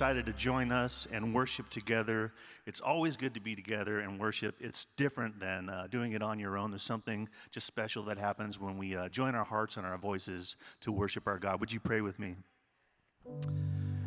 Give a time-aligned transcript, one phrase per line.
[0.00, 2.32] decided to join us and worship together.
[2.64, 4.54] It's always good to be together and worship.
[4.58, 6.70] It's different than uh, doing it on your own.
[6.70, 10.56] There's something just special that happens when we uh, join our hearts and our voices
[10.80, 11.60] to worship our God.
[11.60, 12.34] Would you pray with me?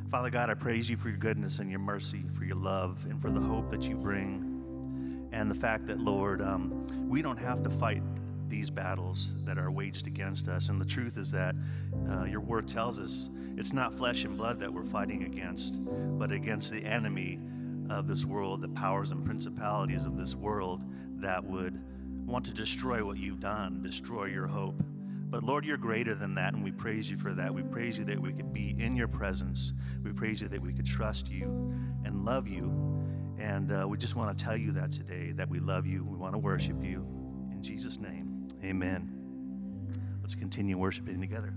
[0.09, 3.21] Father God, I praise you for your goodness and your mercy, for your love, and
[3.21, 7.61] for the hope that you bring, and the fact that, Lord, um, we don't have
[7.61, 8.01] to fight
[8.53, 10.69] these battles that are waged against us.
[10.69, 11.55] And the truth is that
[12.07, 15.81] uh, your word tells us it's not flesh and blood that we're fighting against,
[16.19, 17.39] but against the enemy
[17.89, 20.81] of this world, the powers and principalities of this world
[21.15, 21.81] that would
[22.27, 24.75] want to destroy what you've done, destroy your hope.
[25.31, 27.51] But Lord, you're greater than that, and we praise you for that.
[27.51, 29.73] We praise you that we could be in your presence.
[30.03, 31.73] We praise you that we could trust you
[32.05, 32.71] and love you.
[33.39, 36.05] And uh, we just want to tell you that today, that we love you.
[36.05, 37.07] We want to worship you.
[37.51, 38.22] In Jesus' name,
[38.63, 39.09] amen.
[40.21, 41.53] Let's continue worshiping together.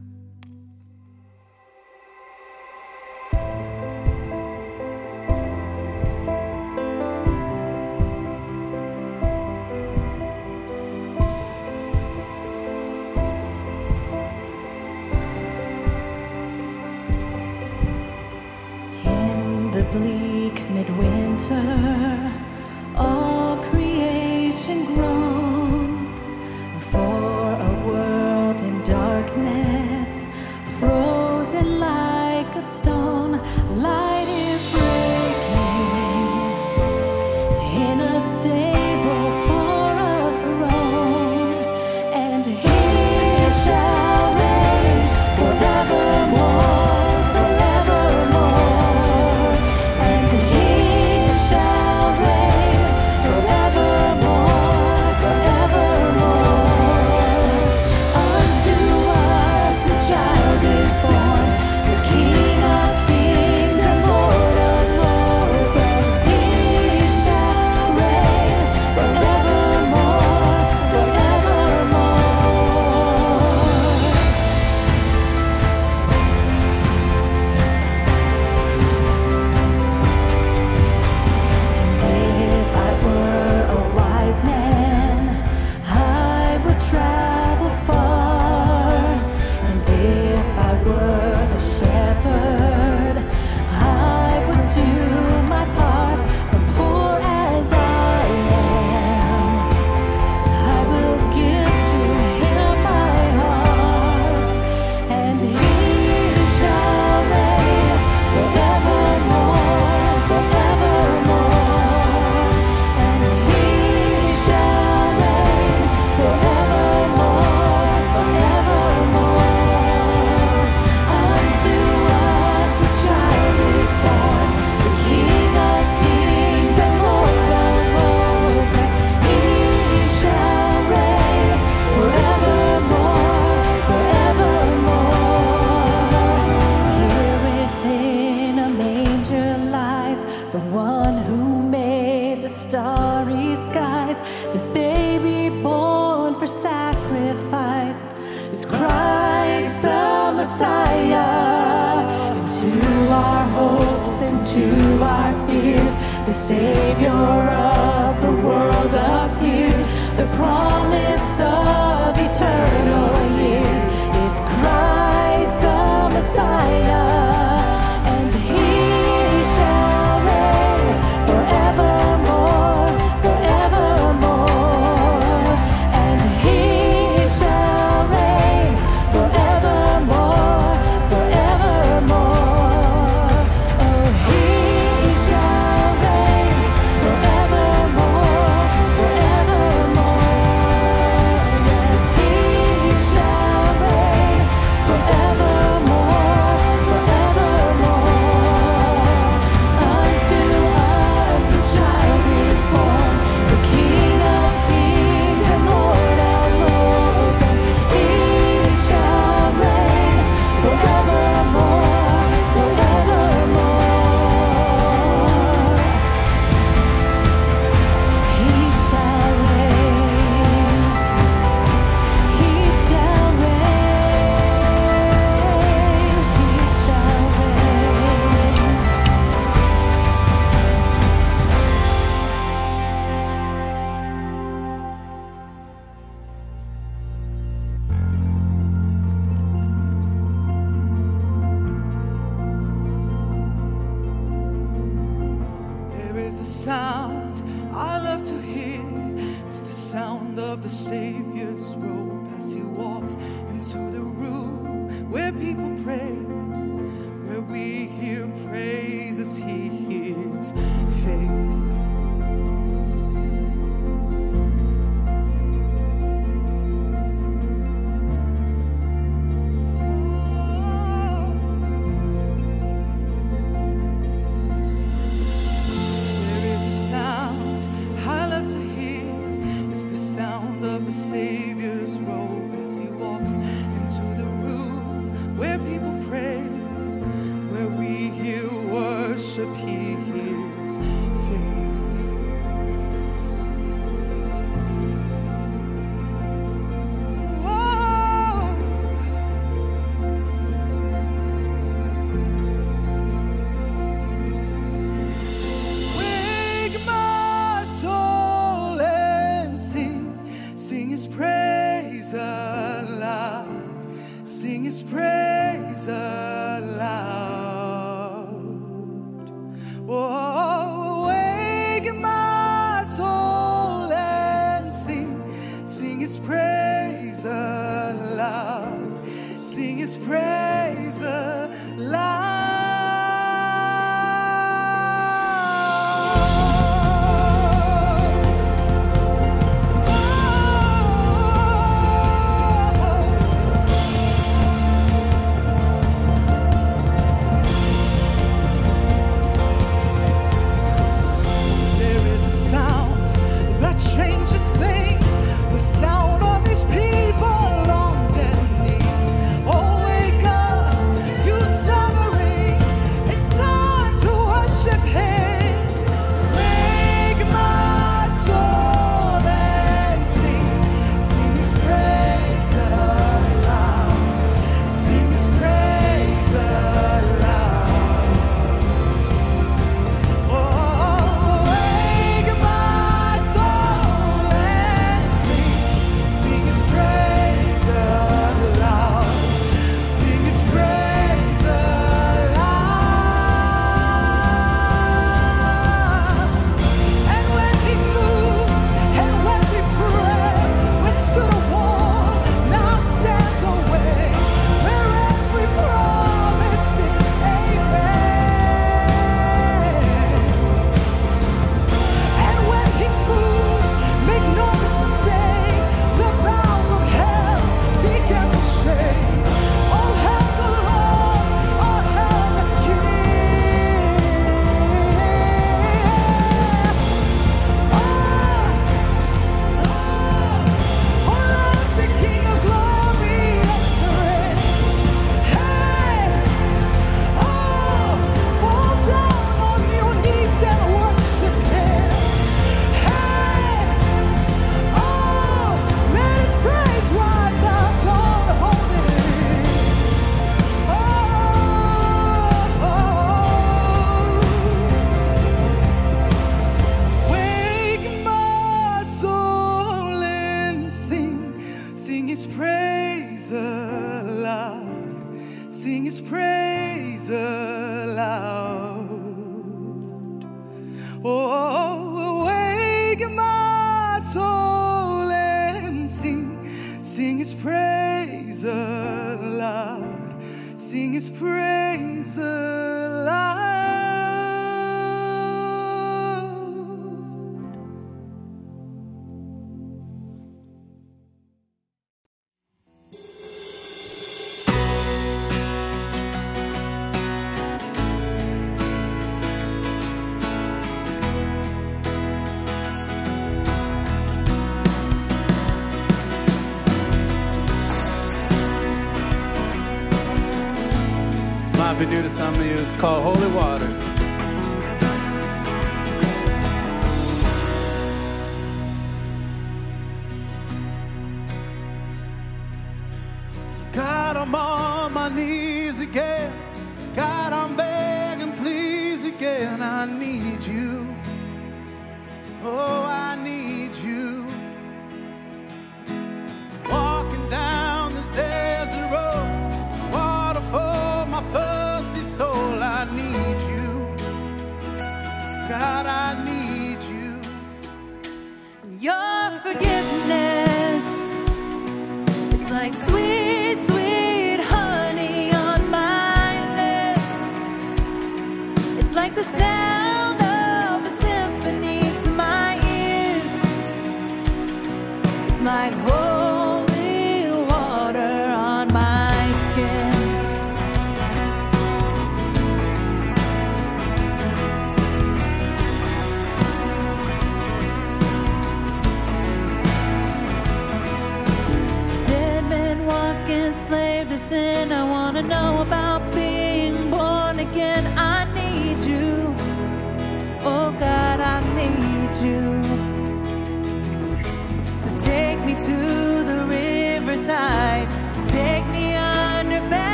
[512.76, 513.55] Called Holy Water.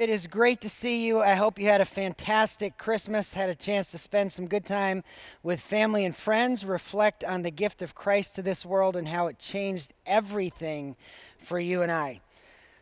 [0.00, 1.20] It is great to see you.
[1.20, 5.02] I hope you had a fantastic Christmas, had a chance to spend some good time
[5.42, 9.26] with family and friends, reflect on the gift of Christ to this world and how
[9.26, 10.96] it changed everything
[11.38, 12.20] for you and I.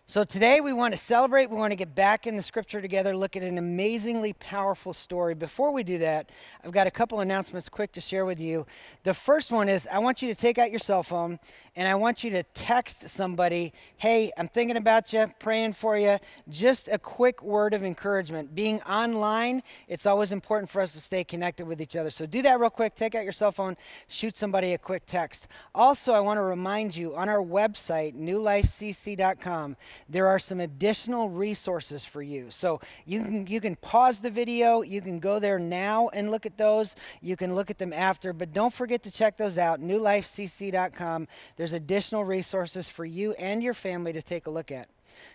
[0.08, 1.50] So today we want to celebrate.
[1.50, 5.34] We want to get back in the scripture together, look at an amazingly powerful story.
[5.34, 6.30] Before we do that,
[6.62, 8.66] I've got a couple announcements quick to share with you.
[9.02, 11.40] The first one is I want you to take out your cell phone
[11.74, 16.18] and I want you to text somebody, hey, I'm thinking about you, praying for you.
[16.48, 18.54] Just a quick word of encouragement.
[18.54, 22.10] Being online, it's always important for us to stay connected with each other.
[22.10, 22.94] So do that real quick.
[22.94, 23.76] Take out your cell phone,
[24.08, 25.48] shoot somebody a quick text.
[25.74, 29.76] Also, I want to remind you on our website, newlifecc.com,
[30.08, 32.50] there are some additional resources for you.
[32.50, 36.46] So you can you can pause the video, you can go there now and look
[36.46, 36.94] at those.
[37.20, 39.80] You can look at them after, but don't forget to check those out.
[39.80, 41.28] newlifecc.com.
[41.56, 44.88] There's additional resources for you and your family to take a look at.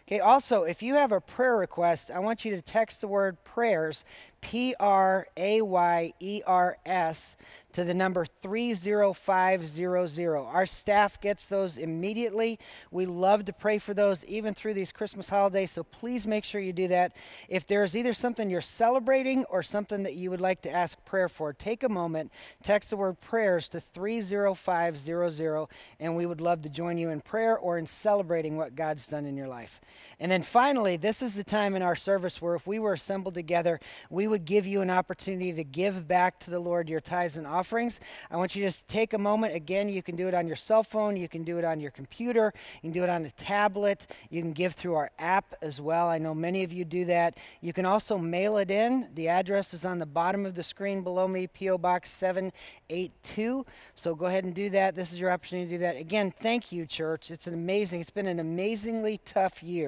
[0.07, 3.43] Okay, also, if you have a prayer request, I want you to text the word
[3.43, 4.03] prayers,
[4.41, 7.35] P R A Y E R S,
[7.73, 10.37] to the number 30500.
[10.37, 12.59] Our staff gets those immediately.
[12.89, 16.59] We love to pray for those even through these Christmas holidays, so please make sure
[16.59, 17.15] you do that.
[17.47, 20.97] If there is either something you're celebrating or something that you would like to ask
[21.05, 22.31] prayer for, take a moment,
[22.63, 25.67] text the word prayers to 30500,
[25.99, 29.25] and we would love to join you in prayer or in celebrating what God's done
[29.25, 29.79] in your life.
[30.21, 33.33] And then finally, this is the time in our service where if we were assembled
[33.33, 33.79] together,
[34.11, 37.47] we would give you an opportunity to give back to the Lord your tithes and
[37.47, 37.99] offerings.
[38.29, 39.55] I want you to just take a moment.
[39.55, 41.89] Again, you can do it on your cell phone, you can do it on your
[41.89, 45.81] computer, you can do it on a tablet, you can give through our app as
[45.81, 46.07] well.
[46.07, 47.37] I know many of you do that.
[47.61, 49.09] You can also mail it in.
[49.15, 51.79] The address is on the bottom of the screen below me, P.O.
[51.79, 53.65] Box 782.
[53.95, 54.95] So go ahead and do that.
[54.95, 55.97] This is your opportunity to do that.
[55.97, 57.31] Again, thank you, church.
[57.31, 59.80] It's an amazing, it's been an amazingly tough year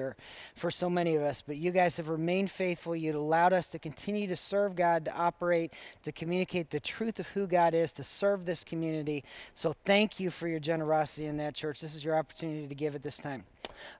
[0.54, 2.94] for so many of us, but you guys have remained faithful.
[2.94, 7.28] You've allowed us to continue to serve God, to operate, to communicate the truth of
[7.28, 9.24] who God is, to serve this community.
[9.54, 11.80] So thank you for your generosity in that, church.
[11.80, 13.44] This is your opportunity to give at this time.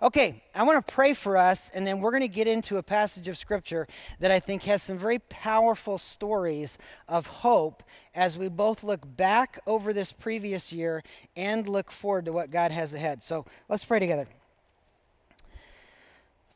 [0.02, 2.82] Okay, I want to pray for us, and then we're going to get into a
[2.82, 3.86] passage of Scripture
[4.20, 6.78] that I think has some very powerful stories
[7.08, 7.82] of hope
[8.14, 11.02] as we both look back over this previous year
[11.36, 13.22] and look forward to what God has ahead.
[13.22, 14.26] So let's pray together.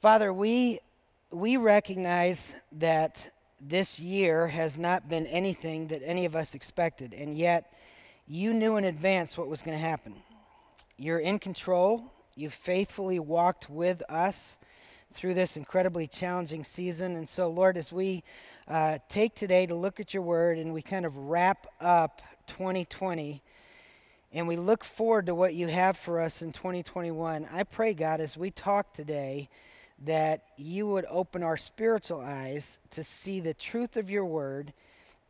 [0.00, 0.78] Father, we,
[1.32, 7.36] we recognize that this year has not been anything that any of us expected, and
[7.36, 7.72] yet
[8.28, 10.14] you knew in advance what was going to happen.
[10.98, 12.12] You're in control.
[12.36, 14.56] You faithfully walked with us
[15.14, 17.16] through this incredibly challenging season.
[17.16, 18.22] And so, Lord, as we
[18.68, 23.42] uh, take today to look at your word and we kind of wrap up 2020
[24.32, 28.20] and we look forward to what you have for us in 2021, I pray, God,
[28.20, 29.48] as we talk today,
[30.04, 34.72] that you would open our spiritual eyes to see the truth of your word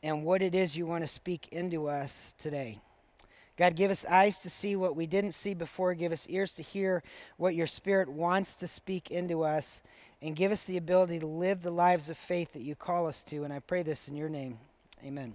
[0.03, 2.79] and what it is you want to speak into us today.
[3.57, 5.93] God, give us eyes to see what we didn't see before.
[5.95, 7.03] Give us ears to hear
[7.39, 9.81] what your Spirit wants to speak into us.
[10.23, 13.23] And give us the ability to live the lives of faith that you call us
[13.25, 13.45] to.
[13.45, 14.59] And I pray this in your name.
[15.05, 15.35] Amen.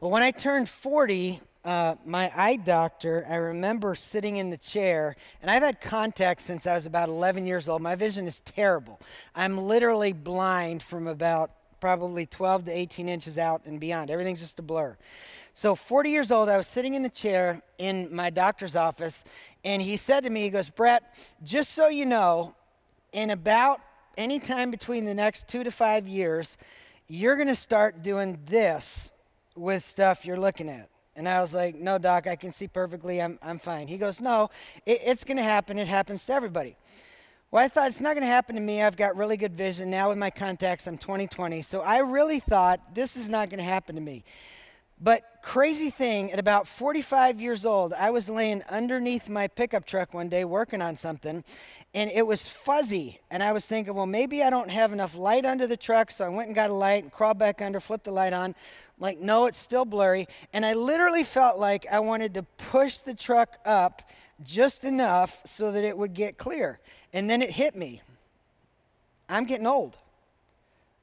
[0.00, 5.14] Well, when I turned 40, uh, my eye doctor, I remember sitting in the chair,
[5.42, 7.82] and I've had contacts since I was about 11 years old.
[7.82, 8.98] My vision is terrible.
[9.34, 14.10] I'm literally blind from about probably 12 to 18 inches out and beyond.
[14.10, 14.96] Everything's just a blur.
[15.52, 19.22] So, 40 years old, I was sitting in the chair in my doctor's office,
[19.62, 21.02] and he said to me, He goes, Brett,
[21.44, 22.54] just so you know,
[23.12, 23.82] in about
[24.16, 26.56] any time between the next two to five years,
[27.08, 29.12] you're going to start doing this
[29.54, 30.88] with stuff you're looking at.
[31.18, 33.20] And I was like, No, doc, I can see perfectly.
[33.20, 33.88] I'm, I'm fine.
[33.88, 34.50] He goes, No,
[34.86, 35.76] it, it's going to happen.
[35.76, 36.76] It happens to everybody.
[37.50, 38.82] Well, I thought it's not going to happen to me.
[38.82, 39.90] I've got really good vision.
[39.90, 41.64] Now with my contacts, I'm 20/20.
[41.64, 44.22] So I really thought this is not going to happen to me.
[45.00, 50.12] But crazy thing, at about 45 years old, I was laying underneath my pickup truck
[50.12, 51.44] one day working on something,
[51.94, 53.20] and it was fuzzy.
[53.30, 56.24] And I was thinking, well, maybe I don't have enough light under the truck, so
[56.24, 58.56] I went and got a light and crawled back under, flipped the light on.
[58.98, 60.26] Like, no, it's still blurry.
[60.52, 64.02] And I literally felt like I wanted to push the truck up
[64.42, 66.80] just enough so that it would get clear.
[67.12, 68.02] And then it hit me.
[69.28, 69.96] I'm getting old.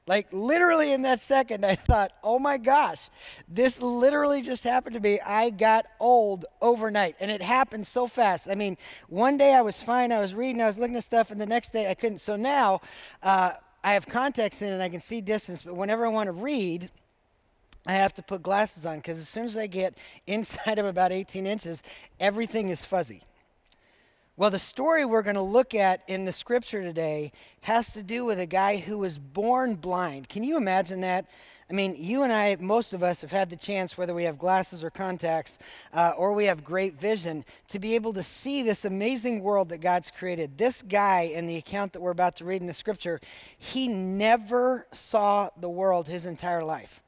[0.06, 3.10] Like literally in that second, I thought, oh my gosh,
[3.48, 5.18] this literally just happened to me.
[5.20, 8.46] I got old overnight, and it happened so fast.
[8.48, 8.76] I mean,
[9.08, 11.46] one day I was fine, I was reading, I was looking at stuff, and the
[11.46, 12.20] next day I couldn't.
[12.20, 12.82] So now
[13.22, 16.32] uh, I have contacts in and I can see distance, but whenever I want to
[16.32, 16.90] read,
[17.86, 21.10] I have to put glasses on because as soon as I get inside of about
[21.12, 21.82] 18 inches,
[22.20, 23.22] everything is fuzzy.
[24.38, 28.26] Well, the story we're going to look at in the scripture today has to do
[28.26, 30.28] with a guy who was born blind.
[30.28, 31.24] Can you imagine that?
[31.70, 34.38] I mean, you and I, most of us, have had the chance, whether we have
[34.38, 35.58] glasses or contacts,
[35.94, 39.78] uh, or we have great vision, to be able to see this amazing world that
[39.78, 40.58] God's created.
[40.58, 43.22] This guy, in the account that we're about to read in the scripture,
[43.56, 47.00] he never saw the world his entire life.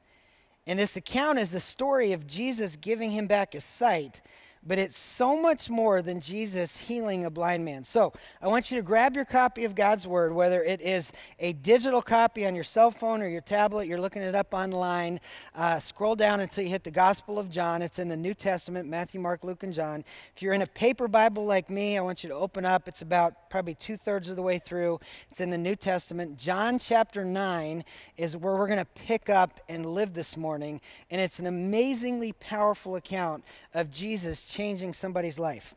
[0.65, 4.19] And this account is the story of Jesus giving him back his sight,
[4.65, 7.83] but it's so much more than Jesus healing a blind man.
[7.83, 11.53] So I want you to grab your copy of God's Word, whether it is a
[11.53, 15.21] digital copy on your cell phone or your tablet, you're looking it up online.
[15.55, 17.81] Uh, scroll down until you hit the Gospel of John.
[17.81, 20.03] It's in the New Testament Matthew, Mark, Luke, and John.
[20.35, 22.87] If you're in a paper Bible like me, I want you to open up.
[22.87, 24.99] It's about probably two thirds of the way through.
[25.31, 26.37] It's in the New Testament.
[26.37, 27.83] John chapter 9
[28.17, 30.81] is where we're going to pick up and live this morning.
[31.09, 33.43] And it's an amazingly powerful account
[33.73, 35.73] of Jesus changing somebody's life.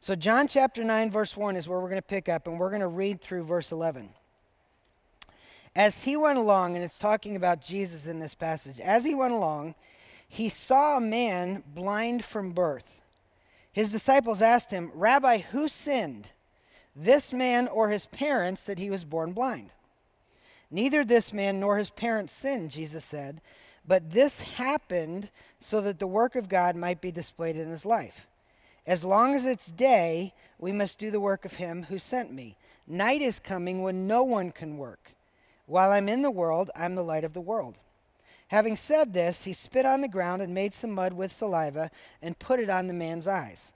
[0.00, 2.70] So, John chapter 9, verse 1 is where we're going to pick up, and we're
[2.70, 4.08] going to read through verse 11.
[5.76, 9.34] As he went along, and it's talking about Jesus in this passage, as he went
[9.34, 9.74] along,
[10.26, 12.98] he saw a man blind from birth.
[13.72, 16.28] His disciples asked him, Rabbi, who sinned,
[16.96, 19.74] this man or his parents, that he was born blind?
[20.70, 23.42] Neither this man nor his parents sinned, Jesus said,
[23.86, 28.26] but this happened so that the work of God might be displayed in his life.
[28.86, 32.56] As long as it's day, we must do the work of him who sent me.
[32.86, 35.12] Night is coming when no one can work.
[35.66, 37.76] While I'm in the world, I'm the light of the world.
[38.48, 41.90] Having said this, he spit on the ground and made some mud with saliva
[42.20, 43.72] and put it on the man's eyes.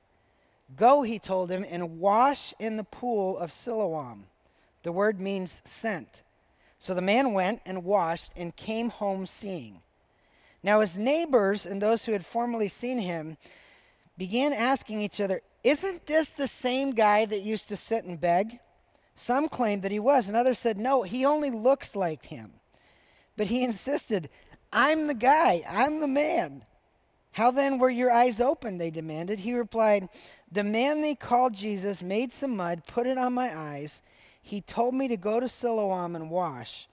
[0.77, 4.27] Go, he told him, and wash in the pool of Siloam.
[4.83, 6.23] The word means sent.
[6.79, 9.81] So the man went and washed and came home seeing.
[10.62, 13.37] Now his neighbors and those who had formerly seen him
[14.19, 18.59] began asking each other, Isn't this the same guy that used to sit and beg?
[19.14, 22.55] Some claimed that he was, and others said, No, he only looks like him.
[23.37, 24.29] But he insisted,
[24.73, 26.64] I'm the guy, I'm the man.
[27.33, 28.79] How then were your eyes open?
[28.79, 29.40] They demanded.
[29.40, 30.09] He replied,
[30.51, 34.03] The man they called Jesus made some mud, put it on my eyes.
[34.42, 36.88] He told me to go to Siloam and wash.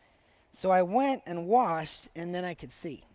[0.52, 3.06] So I went and washed, and then I could see.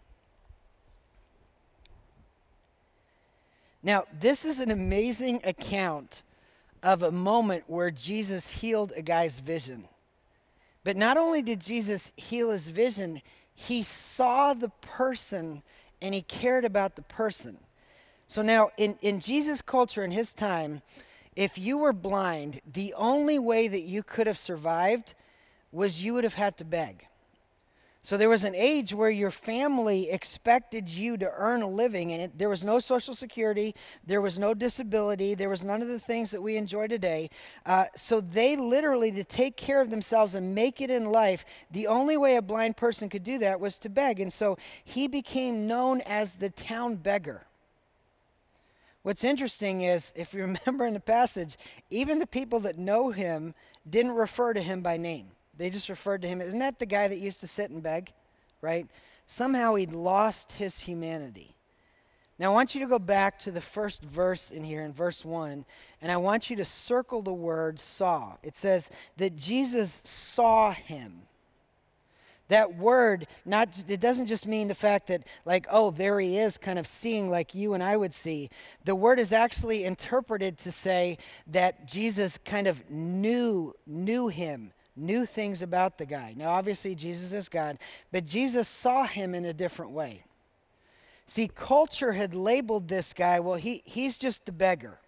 [3.83, 6.23] Now, this is an amazing account
[6.83, 9.85] of a moment where Jesus healed a guy's vision.
[10.85, 13.23] But not only did Jesus heal his vision,
[13.55, 15.63] he saw the person
[16.01, 17.59] and he cared about the person.
[18.29, 20.83] So now, in, in Jesus' culture, in his time,
[21.35, 25.15] if you were blind, the only way that you could have survived
[25.73, 27.07] was you would have had to beg.
[28.09, 32.23] So there was an age where your family expected you to earn a living, and
[32.23, 36.01] it, there was no social security, there was no disability, there was none of the
[36.01, 37.29] things that we enjoy today.
[37.67, 41.87] Uh, so they literally, to take care of themselves and make it in life, the
[41.87, 44.21] only way a blind person could do that was to beg.
[44.21, 47.43] And so he became known as the town beggar.
[49.03, 51.59] What's interesting is, if you remember in the passage,
[51.91, 53.55] even the people that know him
[53.87, 55.33] didn't refer to him by name.
[55.59, 56.41] They just referred to him.
[56.41, 58.13] Isn't that the guy that used to sit and beg?
[58.63, 58.87] Right?
[59.27, 61.55] Somehow he'd lost his humanity.
[62.39, 65.25] Now I want you to go back to the first verse in here, in verse
[65.25, 65.65] 1,
[66.01, 68.35] and I want you to circle the word saw.
[68.45, 71.23] It says that Jesus saw him.
[72.47, 76.57] That word, not it doesn't just mean the fact that, like, oh, there he is,
[76.57, 78.49] kind of seeing like you and I would see.
[78.85, 81.19] The word is actually interpreted to say
[81.49, 86.35] that Jesus kind of knew knew him, knew things about the guy.
[86.37, 87.79] Now, obviously, Jesus is God,
[88.13, 90.25] but Jesus saw him in a different way.
[91.27, 94.99] See, culture had labeled this guy, well, he, he's just the beggar,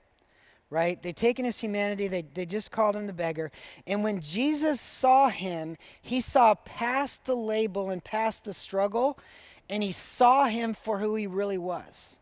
[0.69, 1.03] right?
[1.03, 3.51] They'd taken his humanity, they, they just called him the beggar.
[3.87, 9.19] And when Jesus saw him, he saw past the label and past the struggle,
[9.71, 12.19] and he saw him for who he really was.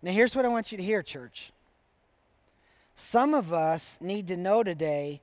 [0.00, 1.52] Now, here's what I want you to hear, church.
[2.94, 5.20] Some of us need to know today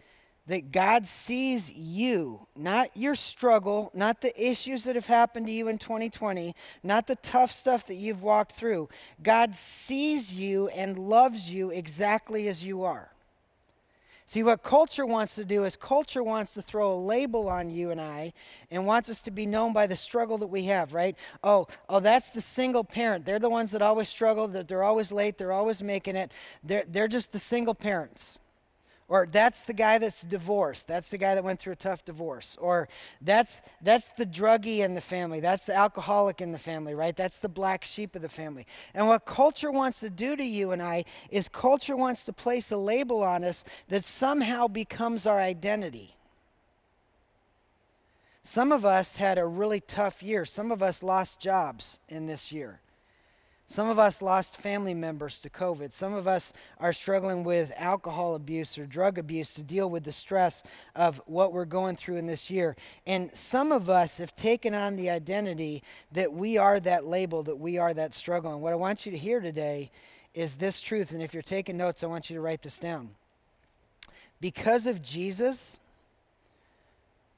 [0.48, 5.70] that God sees you, not your struggle, not the issues that have happened to you
[5.70, 6.54] in 2020,
[6.84, 8.90] not the tough stuff that you've walked through.
[9.22, 13.10] God sees you and loves you exactly as you are.
[14.26, 17.92] See, what culture wants to do is culture wants to throw a label on you
[17.92, 18.34] and I
[18.72, 21.16] and wants us to be known by the struggle that we have, right?
[21.44, 23.26] Oh, oh, that's the single parent.
[23.26, 26.32] They're the ones that always struggle, that they're always late, they're always making it.
[26.64, 28.40] They're, they're just the single parents.
[29.08, 30.88] Or that's the guy that's divorced.
[30.88, 32.58] That's the guy that went through a tough divorce.
[32.60, 32.88] Or
[33.22, 35.40] that's that's the druggie in the family.
[35.40, 37.16] That's the alcoholic in the family, right?
[37.16, 38.66] That's the black sheep of the family.
[38.94, 42.72] And what culture wants to do to you and I is culture wants to place
[42.72, 46.16] a label on us that somehow becomes our identity.
[48.44, 50.46] Some of us had a really tough year.
[50.46, 52.82] Some of us lost jobs in this year.
[53.74, 55.94] Some of us lost family members to COVID.
[55.94, 60.12] Some of us are struggling with alcohol abuse or drug abuse to deal with the
[60.12, 60.62] stress
[60.96, 62.76] of what we're going through in this year.
[63.08, 65.82] And some of us have taken on the identity
[66.12, 68.54] that we are that label, that we are that struggle.
[68.54, 69.90] And what I want you to hear today
[70.36, 71.10] is this truth.
[71.10, 73.10] And if you're taking notes, I want you to write this down.
[74.40, 75.80] Because of Jesus,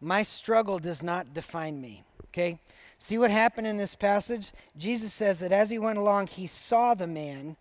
[0.02, 2.04] my struggle does not define me.
[2.26, 2.60] Okay?
[3.06, 4.52] See what happened in this passage?
[4.76, 7.56] Jesus says that as he went along, he saw the man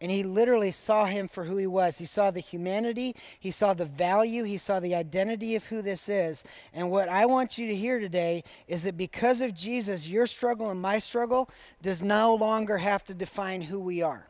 [0.00, 1.98] and he literally saw him for who he was.
[1.98, 6.08] He saw the humanity, he saw the value, he saw the identity of who this
[6.08, 6.44] is.
[6.72, 10.70] And what I want you to hear today is that because of Jesus, your struggle
[10.70, 11.50] and my struggle
[11.82, 14.28] does no longer have to define who we are.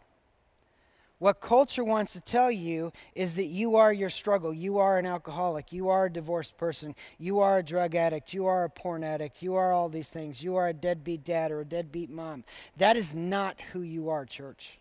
[1.18, 4.52] What culture wants to tell you is that you are your struggle.
[4.52, 5.72] You are an alcoholic.
[5.72, 6.94] You are a divorced person.
[7.18, 8.34] You are a drug addict.
[8.34, 9.42] You are a porn addict.
[9.42, 10.42] You are all these things.
[10.42, 12.44] You are a deadbeat dad or a deadbeat mom.
[12.76, 14.78] That is not who you are, church.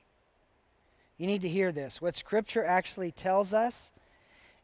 [1.17, 2.01] You need to hear this.
[2.01, 3.91] What Scripture actually tells us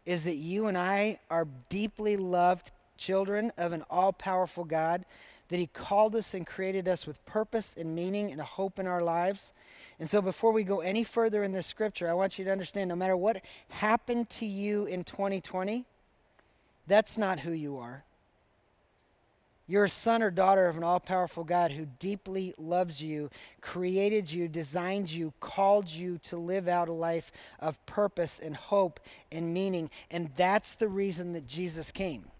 [0.05, 5.05] is that you and I are deeply loved children of an all powerful God,
[5.49, 8.87] that He called us and created us with purpose and meaning and a hope in
[8.87, 9.53] our lives.
[9.99, 12.89] And so, before we go any further in this scripture, I want you to understand
[12.89, 15.85] no matter what happened to you in 2020,
[16.87, 18.03] that's not who you are.
[19.69, 23.29] You're a son or daughter of an all powerful God who deeply loves you,
[23.61, 28.99] created you, designed you, called you to live out a life of purpose and hope
[29.31, 29.91] and meaning.
[30.09, 32.31] And that's the reason that Jesus came.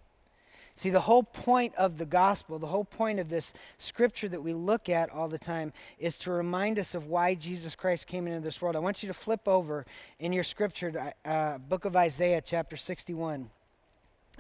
[0.80, 4.54] See, the whole point of the gospel, the whole point of this scripture that we
[4.54, 8.40] look at all the time is to remind us of why Jesus Christ came into
[8.40, 8.78] this world.
[8.78, 9.86] I want you to flip over
[10.20, 13.50] in your scripture uh, book of Isaiah, chapter 61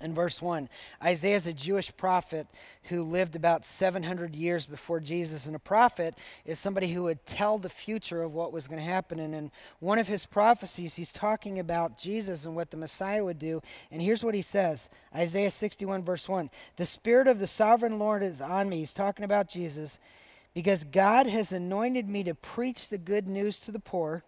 [0.01, 0.69] and verse 1.
[1.03, 2.47] Isaiah is a Jewish prophet
[2.83, 5.45] who lived about 700 years before Jesus.
[5.45, 8.85] And a prophet is somebody who would tell the future of what was going to
[8.85, 9.19] happen.
[9.19, 13.39] And in one of his prophecies, he's talking about Jesus and what the Messiah would
[13.39, 13.62] do.
[13.91, 16.49] And here's what he says Isaiah 61, verse 1.
[16.77, 18.79] The Spirit of the sovereign Lord is on me.
[18.79, 19.99] He's talking about Jesus
[20.53, 24.23] because God has anointed me to preach the good news to the poor.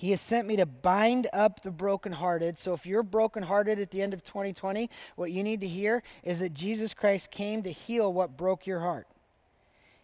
[0.00, 2.58] He has sent me to bind up the brokenhearted.
[2.58, 6.38] So if you're brokenhearted at the end of 2020, what you need to hear is
[6.38, 9.06] that Jesus Christ came to heal what broke your heart.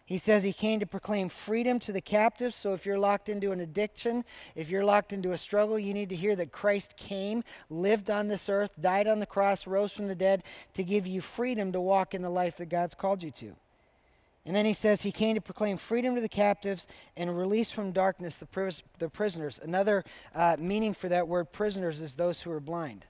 [0.05, 2.55] He says he came to proclaim freedom to the captives.
[2.55, 6.09] So if you're locked into an addiction, if you're locked into a struggle, you need
[6.09, 10.07] to hear that Christ came, lived on this earth, died on the cross, rose from
[10.07, 10.43] the dead
[10.75, 13.55] to give you freedom to walk in the life that God's called you to.
[14.47, 17.91] And then he says he came to proclaim freedom to the captives and release from
[17.91, 18.47] darkness the,
[18.97, 19.59] the prisoners.
[19.61, 23.05] Another uh, meaning for that word prisoners is those who are blind.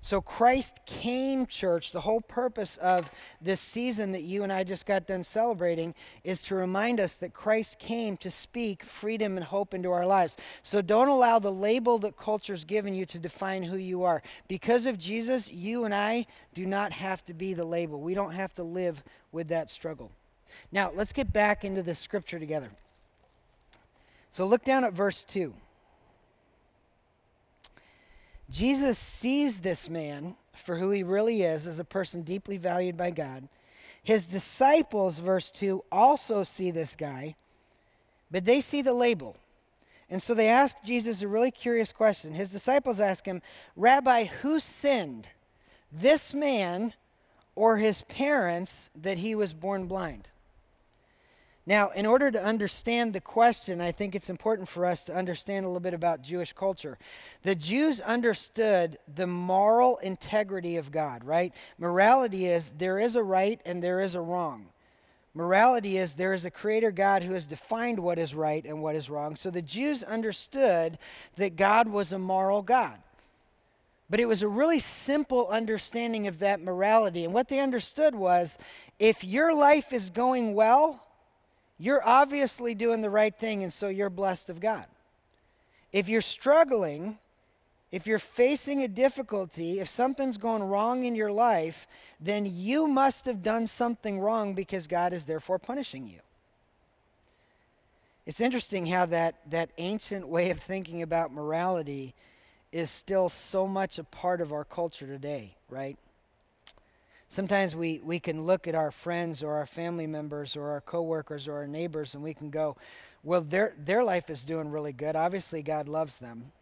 [0.00, 1.90] So Christ came, church.
[1.90, 6.40] The whole purpose of this season that you and I just got done celebrating is
[6.42, 10.36] to remind us that Christ came to speak freedom and hope into our lives.
[10.62, 14.22] So don't allow the label that culture's given you to define who you are.
[14.46, 18.00] Because of Jesus, you and I do not have to be the label.
[18.00, 20.12] We don't have to live with that struggle.
[20.70, 22.70] Now, let's get back into the scripture together.
[24.30, 25.54] So look down at verse 2.
[28.50, 33.10] Jesus sees this man for who he really is as a person deeply valued by
[33.10, 33.48] God.
[34.02, 37.36] His disciples, verse 2, also see this guy,
[38.30, 39.36] but they see the label.
[40.10, 42.32] And so they ask Jesus a really curious question.
[42.32, 43.42] His disciples ask him,
[43.76, 45.28] Rabbi, who sinned,
[45.92, 46.94] this man
[47.54, 50.28] or his parents, that he was born blind?
[51.68, 55.66] Now, in order to understand the question, I think it's important for us to understand
[55.66, 56.96] a little bit about Jewish culture.
[57.42, 61.52] The Jews understood the moral integrity of God, right?
[61.76, 64.68] Morality is there is a right and there is a wrong.
[65.34, 68.96] Morality is there is a creator God who has defined what is right and what
[68.96, 69.36] is wrong.
[69.36, 70.96] So the Jews understood
[71.36, 72.96] that God was a moral God.
[74.08, 77.24] But it was a really simple understanding of that morality.
[77.24, 78.56] And what they understood was
[78.98, 81.04] if your life is going well,
[81.78, 84.86] you're obviously doing the right thing, and so you're blessed of God.
[85.92, 87.18] If you're struggling,
[87.90, 91.86] if you're facing a difficulty, if something's going wrong in your life,
[92.20, 96.20] then you must have done something wrong because God is therefore punishing you.
[98.26, 102.14] It's interesting how that, that ancient way of thinking about morality
[102.72, 105.96] is still so much a part of our culture today, right?
[107.28, 111.46] Sometimes we, we can look at our friends or our family members or our coworkers
[111.46, 112.76] or our neighbors and we can go,
[113.22, 115.14] well, their, their life is doing really good.
[115.14, 116.52] Obviously, God loves them.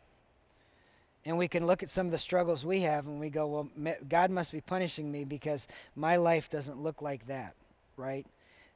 [1.25, 3.97] And we can look at some of the struggles we have and we go, well,
[4.09, 7.55] God must be punishing me because my life doesn't look like that,
[7.97, 8.27] right?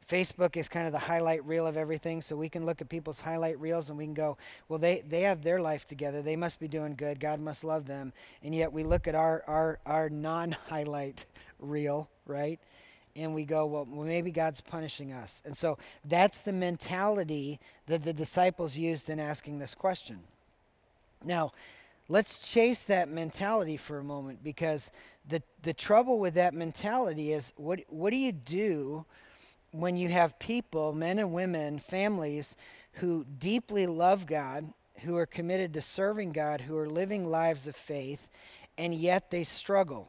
[0.08, 3.20] Facebook is kind of the highlight reel of everything, so we can look at people's
[3.20, 4.36] highlight reels and we can go,
[4.68, 6.20] well, they, they have their life together.
[6.22, 7.20] They must be doing good.
[7.20, 8.12] God must love them.
[8.42, 11.26] And yet we look at our, our, our non highlight
[11.60, 12.58] reel, right?
[13.16, 15.42] And we go, well, maybe God's punishing us.
[15.44, 20.20] And so that's the mentality that the disciples used in asking this question.
[21.24, 21.52] Now,
[22.08, 24.90] let's chase that mentality for a moment because
[25.28, 29.04] the, the trouble with that mentality is what, what do you do
[29.72, 32.56] when you have people, men and women, families
[32.94, 37.76] who deeply love God, who are committed to serving God, who are living lives of
[37.76, 38.28] faith,
[38.76, 40.08] and yet they struggle?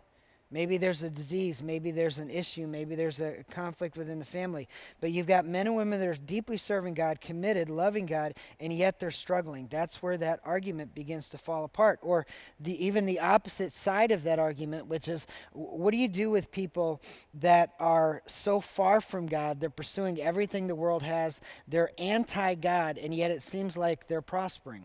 [0.54, 4.68] Maybe there's a disease, maybe there's an issue, maybe there's a conflict within the family.
[5.00, 8.74] But you've got men and women that are deeply serving God, committed, loving God, and
[8.74, 9.68] yet they're struggling.
[9.72, 12.00] That's where that argument begins to fall apart.
[12.02, 12.26] Or
[12.60, 16.52] the, even the opposite side of that argument, which is what do you do with
[16.52, 17.02] people
[17.36, 19.62] that are so far from God?
[19.62, 24.22] They're pursuing everything the world has, they're anti God, and yet it seems like they're
[24.22, 24.84] prospering.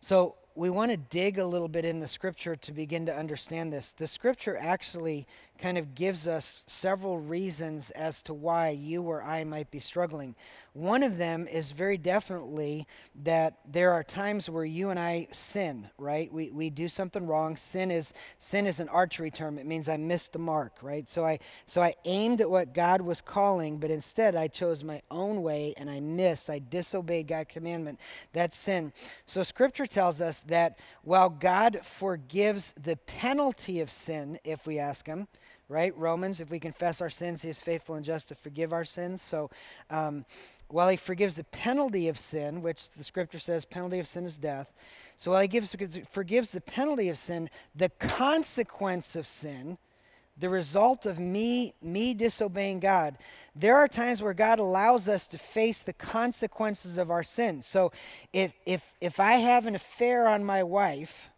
[0.00, 3.72] So we want to dig a little bit in the scripture to begin to understand
[3.72, 3.90] this.
[3.96, 5.24] The scripture actually
[5.58, 10.34] kind of gives us several reasons as to why you or I might be struggling.
[10.72, 12.86] One of them is very definitely
[13.24, 16.32] that there are times where you and I sin, right?
[16.32, 17.56] We, we do something wrong.
[17.56, 19.58] Sin is sin is an archery term.
[19.58, 21.08] It means I missed the mark, right?
[21.08, 25.02] So I so I aimed at what God was calling, but instead I chose my
[25.10, 26.48] own way and I missed.
[26.48, 27.98] I disobeyed God's commandment.
[28.32, 28.92] That's sin.
[29.26, 35.06] So scripture tells us that while God forgives the penalty of sin if we ask
[35.06, 35.26] him,
[35.68, 35.96] right?
[35.98, 39.20] Romans, if we confess our sins, he is faithful and just to forgive our sins.
[39.20, 39.50] So
[39.90, 40.24] um,
[40.68, 44.36] while he forgives the penalty of sin, which the scripture says penalty of sin is
[44.36, 44.72] death,
[45.16, 45.74] so while he gives,
[46.10, 49.78] forgives the penalty of sin, the consequence of sin,
[50.38, 53.18] the result of me me disobeying God,
[53.56, 57.62] there are times where God allows us to face the consequences of our sin.
[57.62, 57.90] So
[58.32, 61.30] if if if I have an affair on my wife,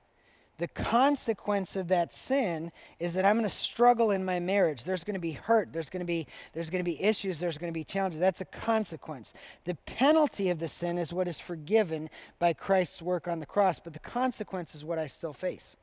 [0.61, 4.85] the consequence of that sin is that I'm going to struggle in my marriage.
[4.85, 5.73] There's going to be hurt.
[5.73, 7.39] There's going to be there's going to be issues.
[7.39, 8.21] There's going to be challenges.
[8.21, 9.33] That's a consequence.
[9.65, 13.81] The penalty of the sin is what is forgiven by Christ's work on the cross,
[13.81, 15.77] but the consequence is what I still face.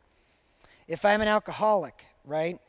[0.88, 2.60] If I'm an alcoholic, right?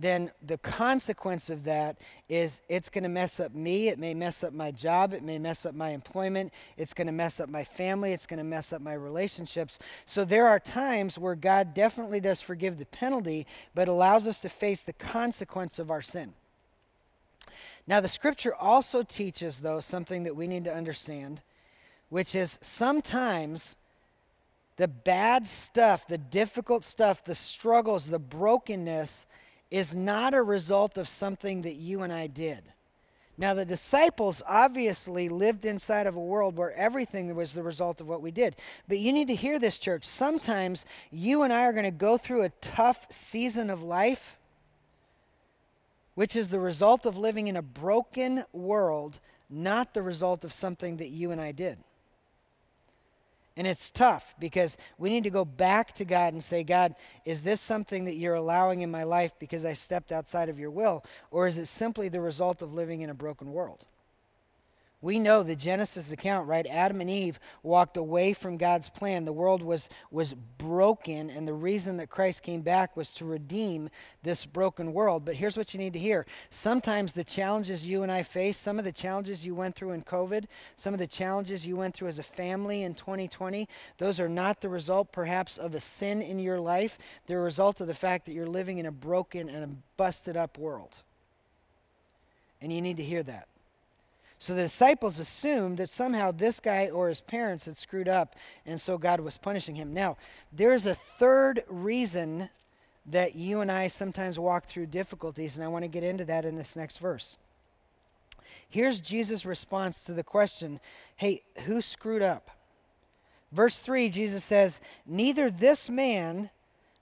[0.00, 1.96] Then the consequence of that
[2.28, 3.88] is it's going to mess up me.
[3.88, 5.12] It may mess up my job.
[5.12, 6.52] It may mess up my employment.
[6.76, 8.12] It's going to mess up my family.
[8.12, 9.78] It's going to mess up my relationships.
[10.06, 14.48] So there are times where God definitely does forgive the penalty, but allows us to
[14.48, 16.32] face the consequence of our sin.
[17.86, 21.40] Now, the scripture also teaches, though, something that we need to understand,
[22.08, 23.74] which is sometimes
[24.76, 29.26] the bad stuff, the difficult stuff, the struggles, the brokenness
[29.70, 32.72] is not a result of something that you and I did.
[33.40, 38.08] Now, the disciples obviously lived inside of a world where everything was the result of
[38.08, 38.56] what we did.
[38.88, 40.04] But you need to hear this, church.
[40.04, 44.36] Sometimes you and I are going to go through a tough season of life,
[46.16, 50.96] which is the result of living in a broken world, not the result of something
[50.96, 51.78] that you and I did.
[53.58, 56.94] And it's tough because we need to go back to God and say, God,
[57.24, 60.70] is this something that you're allowing in my life because I stepped outside of your
[60.70, 61.04] will?
[61.32, 63.84] Or is it simply the result of living in a broken world?
[65.00, 66.66] We know the Genesis account, right?
[66.66, 69.24] Adam and Eve walked away from God's plan.
[69.24, 73.90] The world was, was broken, and the reason that Christ came back was to redeem
[74.24, 75.24] this broken world.
[75.24, 76.26] But here's what you need to hear.
[76.50, 80.02] Sometimes the challenges you and I face, some of the challenges you went through in
[80.02, 83.68] COVID, some of the challenges you went through as a family in 2020,
[83.98, 86.98] those are not the result, perhaps, of a sin in your life.
[87.28, 90.36] They're a result of the fact that you're living in a broken and a busted
[90.36, 90.96] up world.
[92.60, 93.46] And you need to hear that.
[94.38, 98.80] So the disciples assumed that somehow this guy or his parents had screwed up, and
[98.80, 99.92] so God was punishing him.
[99.92, 100.16] Now,
[100.52, 102.48] there's a third reason
[103.06, 106.44] that you and I sometimes walk through difficulties, and I want to get into that
[106.44, 107.36] in this next verse.
[108.68, 110.80] Here's Jesus' response to the question
[111.16, 112.50] hey, who screwed up?
[113.50, 116.50] Verse 3, Jesus says, Neither this man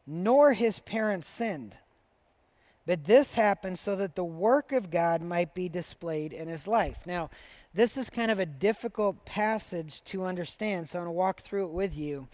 [0.07, 1.77] nor his parents sinned,
[2.87, 6.99] But this happened so that the work of God might be displayed in his life.
[7.05, 7.31] Now,
[7.75, 11.65] this is kind of a difficult passage to understand, so I'm going to walk through
[11.65, 12.29] it with you.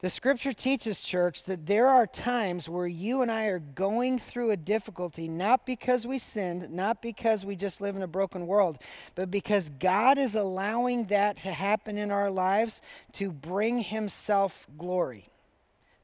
[0.00, 4.50] The scripture teaches, church, that there are times where you and I are going through
[4.50, 8.78] a difficulty, not because we sinned, not because we just live in a broken world,
[9.14, 12.80] but because God is allowing that to happen in our lives
[13.12, 15.28] to bring Himself glory.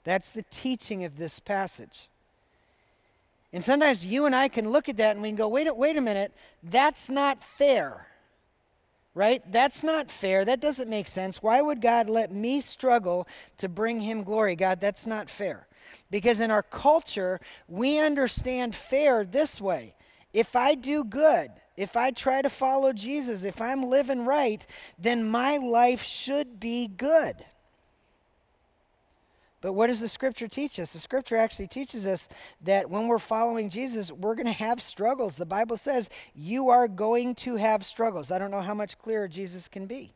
[0.05, 2.09] That's the teaching of this passage.
[3.57, 5.73] And sometimes you and I can look at that and we can go, wait, a-
[5.73, 8.07] wait a minute, that's not fair.
[9.15, 9.43] Right?
[9.51, 10.45] That's not fair.
[10.45, 11.43] That doesn't make sense.
[11.43, 13.27] Why would God let me struggle
[13.57, 14.57] to bring him glory?
[14.57, 15.67] God, that's not fair.
[16.11, 19.95] Because in our culture, we understand fair this way.
[20.35, 24.67] If I do good, if I try to follow Jesus, if I'm living right,
[24.99, 27.43] then my life should be good.
[29.61, 30.93] But what does the scripture teach us?
[30.93, 32.29] The scripture actually teaches us
[32.63, 35.37] that when we're following Jesus, we're going to have struggles.
[35.37, 38.31] The Bible says you are going to have struggles.
[38.31, 40.13] I don't know how much clearer Jesus can be.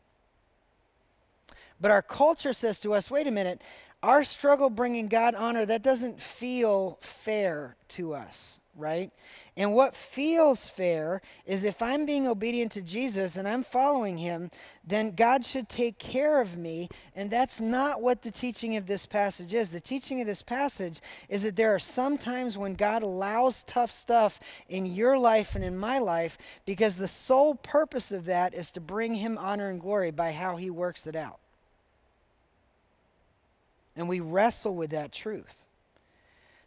[1.81, 3.63] But our culture says to us wait a minute,
[4.03, 9.11] our struggle bringing God honor, that doesn't feel fair to us, right?
[9.57, 14.51] And what feels fair is if I'm being obedient to Jesus and I'm following him,
[14.87, 16.89] then God should take care of me.
[17.15, 19.71] And that's not what the teaching of this passage is.
[19.71, 23.93] The teaching of this passage is that there are some times when God allows tough
[23.93, 28.71] stuff in your life and in my life because the sole purpose of that is
[28.73, 31.39] to bring him honor and glory by how he works it out.
[33.97, 35.67] And we wrestle with that truth.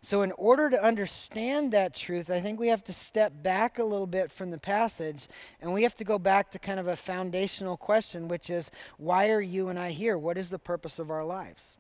[0.06, 3.86] So, in order to understand that truth, I think we have to step back a
[3.86, 5.30] little bit from the passage
[5.62, 9.30] and we have to go back to kind of a foundational question, which is why
[9.30, 10.18] are you and I here?
[10.18, 11.78] What is the purpose of our lives?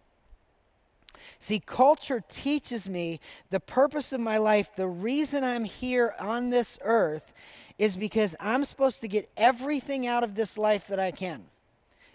[1.40, 3.20] See, culture teaches me
[3.50, 7.34] the purpose of my life, the reason I'm here on this earth
[7.78, 11.44] is because I'm supposed to get everything out of this life that I can.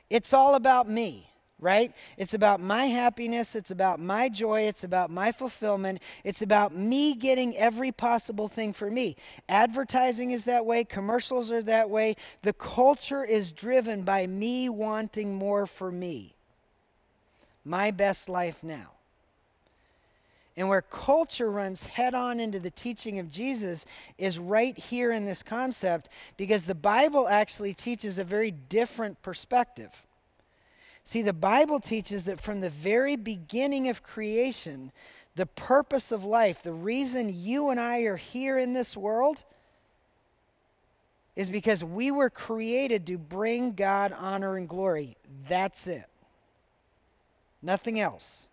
[0.09, 1.29] It's all about me
[1.61, 1.93] right?
[2.17, 3.55] It's about my happiness.
[3.55, 4.63] It's about my joy.
[4.63, 6.01] It's about my fulfillment.
[6.25, 9.17] It's about me getting every possible thing for me.
[9.49, 10.85] Advertising is that way.
[10.85, 12.17] Commercials are that way.
[12.43, 16.35] The culture is driven by me wanting more for me.
[17.65, 18.93] My best life now.
[20.57, 23.85] And where culture runs head on into the teaching of Jesus
[24.17, 29.93] is right here in this concept because the Bible actually teaches a very different perspective.
[31.09, 34.93] See, the Bible teaches that from the very beginning of creation,
[35.37, 39.43] the purpose of life, the reason you and I are here in this world,
[41.35, 45.17] is because we were created to bring God honor and glory.
[45.49, 46.05] That's it.
[47.63, 48.49] Nothing else.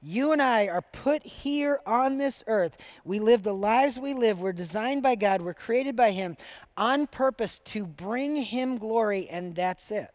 [0.00, 2.76] You and I are put here on this earth.
[3.04, 4.40] We live the lives we live.
[4.40, 5.42] We're designed by God.
[5.42, 6.36] We're created by Him
[6.76, 10.12] on purpose to bring Him glory, and that's it.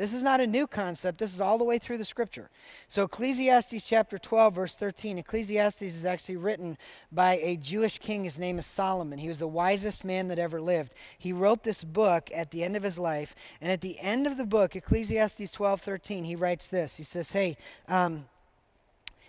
[0.00, 1.18] This is not a new concept.
[1.18, 2.48] This is all the way through the scripture.
[2.88, 5.18] So, Ecclesiastes chapter 12, verse 13.
[5.18, 6.78] Ecclesiastes is actually written
[7.12, 8.24] by a Jewish king.
[8.24, 9.18] His name is Solomon.
[9.18, 10.94] He was the wisest man that ever lived.
[11.18, 13.34] He wrote this book at the end of his life.
[13.60, 16.96] And at the end of the book, Ecclesiastes 12, 13, he writes this.
[16.96, 18.24] He says, Hey, um,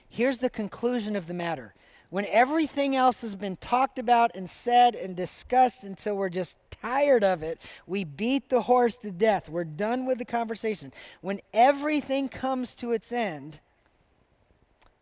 [0.07, 1.74] here's the conclusion of the matter.
[2.12, 7.24] When everything else has been talked about and said and discussed until we're just tired
[7.24, 9.47] of it, we beat the horse to death.
[9.47, 10.91] We're done with the conversation.
[11.22, 13.62] When everything comes to its end,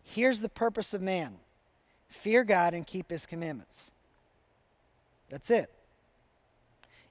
[0.03, 1.39] here's the purpose of man
[2.07, 3.89] fear God and keep his commandments.
[5.29, 5.71] That's it.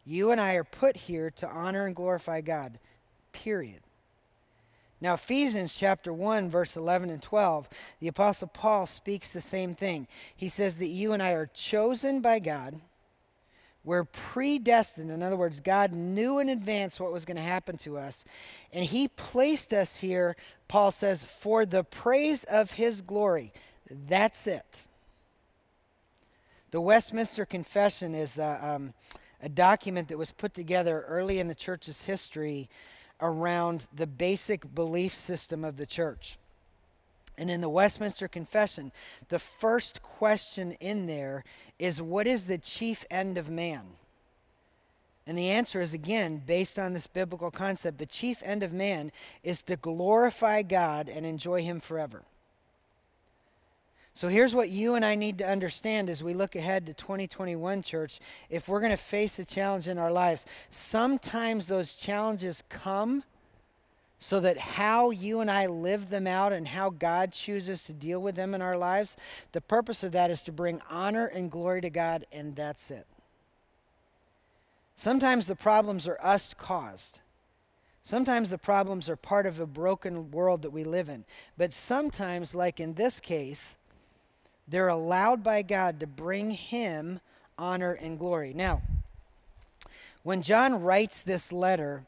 [0.07, 2.79] You and I are put here to honor and glorify God,
[3.33, 3.81] period.
[5.01, 7.69] Now, Ephesians chapter 1, verse 11 and 12,
[8.01, 10.09] the Apostle Paul speaks the same thing.
[10.35, 12.81] He says that you and I are chosen by God.
[13.85, 15.11] We're predestined.
[15.11, 18.25] In other words, God knew in advance what was going to happen to us.
[18.73, 20.37] And He placed us here,
[20.67, 23.53] Paul says, for the praise of His glory.
[24.09, 24.83] That's it.
[26.71, 28.95] The Westminster Confession is uh, um,
[29.41, 32.69] a document that was put together early in the church's history
[33.21, 36.39] around the basic belief system of the church.
[37.37, 38.91] And in the Westminster Confession,
[39.29, 41.45] the first question in there
[41.79, 43.85] is what is the chief end of man?
[45.27, 49.13] And the answer is again based on this biblical concept the chief end of man
[49.43, 52.23] is to glorify God and enjoy Him forever.
[54.19, 57.83] So here's what you and I need to understand as we look ahead to 2021,
[57.83, 58.19] church.
[58.51, 63.23] If we're going to face a challenge in our lives, sometimes those challenges come
[64.19, 68.19] so that how you and I live them out and how God chooses to deal
[68.19, 69.17] with them in our lives,
[69.53, 73.07] the purpose of that is to bring honor and glory to God, and that's it.
[74.97, 77.21] Sometimes the problems are us caused.
[78.03, 81.25] Sometimes the problems are part of a broken world that we live in.
[81.57, 83.77] But sometimes, like in this case,
[84.69, 87.21] they're allowed by God to bring Him
[87.59, 88.53] honor and glory.
[88.55, 88.83] Now,
[90.23, 92.05] when John writes this letter,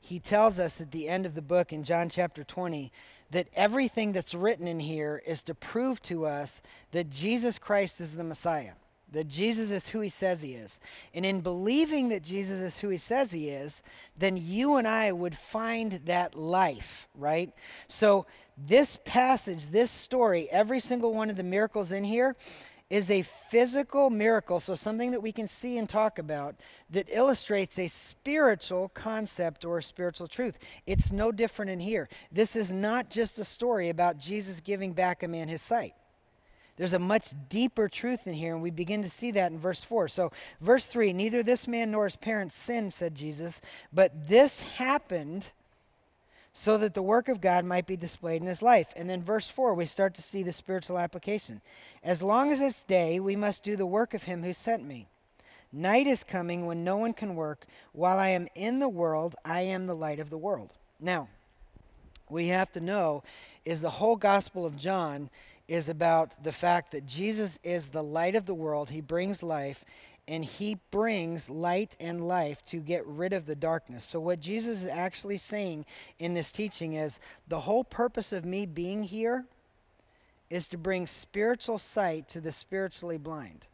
[0.00, 2.90] he tells us at the end of the book in John chapter 20
[3.30, 8.14] that everything that's written in here is to prove to us that Jesus Christ is
[8.14, 8.72] the Messiah,
[9.12, 10.80] that Jesus is who he says he is.
[11.12, 13.82] And in believing that Jesus is who he says he is,
[14.16, 17.52] then you and I would find that life, right?
[17.86, 18.24] So,
[18.66, 22.36] this passage, this story, every single one of the miracles in here
[22.90, 26.56] is a physical miracle, so something that we can see and talk about
[26.90, 30.58] that illustrates a spiritual concept or a spiritual truth.
[30.86, 32.08] It's no different in here.
[32.32, 35.94] This is not just a story about Jesus giving back a man his sight.
[36.76, 39.82] There's a much deeper truth in here, and we begin to see that in verse
[39.82, 40.08] 4.
[40.08, 43.60] So, verse 3 Neither this man nor his parents sinned, said Jesus,
[43.92, 45.46] but this happened
[46.52, 48.88] so that the work of God might be displayed in his life.
[48.96, 51.60] And then verse 4, we start to see the spiritual application.
[52.02, 55.06] As long as it's day, we must do the work of him who sent me.
[55.72, 57.66] Night is coming when no one can work.
[57.92, 60.72] While I am in the world, I am the light of the world.
[61.00, 61.28] Now,
[62.30, 63.22] we have to know
[63.64, 65.30] is the whole Gospel of John
[65.68, 68.90] is about the fact that Jesus is the light of the world.
[68.90, 69.84] He brings life,
[70.26, 74.04] and he brings light and life to get rid of the darkness.
[74.04, 75.84] So, what Jesus is actually saying
[76.18, 79.44] in this teaching is the whole purpose of me being here
[80.50, 83.66] is to bring spiritual sight to the spiritually blind,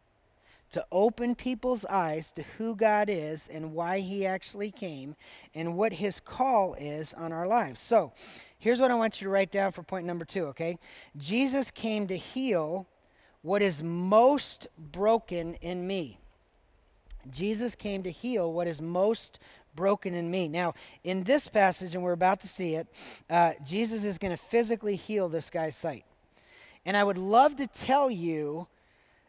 [0.75, 5.15] to open people's eyes to who God is and why he actually came
[5.55, 7.81] and what his call is on our lives.
[7.81, 8.13] So,
[8.59, 10.77] here's what I want you to write down for point number two, okay?
[11.17, 12.89] Jesus came to heal
[13.43, 16.19] what is most broken in me.
[17.31, 19.39] Jesus came to heal what is most
[19.77, 20.49] broken in me.
[20.49, 22.89] Now, in this passage, and we're about to see it,
[23.31, 26.05] uh, Jesus is going to physically heal this guy's sight.
[26.85, 28.67] And I would love to tell you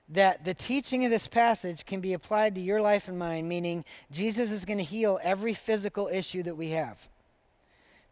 [0.09, 3.83] that the teaching of this passage can be applied to your life and mine, meaning
[4.11, 6.97] Jesus is going to heal every physical issue that we have.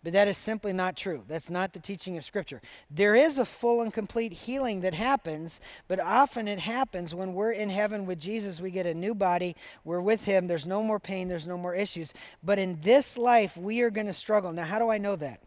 [0.03, 1.23] But that is simply not true.
[1.29, 2.61] That's not the teaching of Scripture.
[2.91, 7.51] There is a full and complete healing that happens, but often it happens when we're
[7.51, 8.59] in heaven with Jesus.
[8.59, 11.73] We get a new body, we're with Him, there's no more pain, there's no more
[11.73, 12.13] issues.
[12.43, 14.51] But in this life, we are going to struggle.
[14.51, 15.39] Now, how do I know that?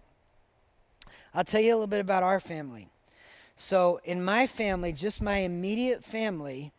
[1.35, 2.89] I'll tell you a little bit about our family.
[3.57, 6.73] So, in my family, just my immediate family,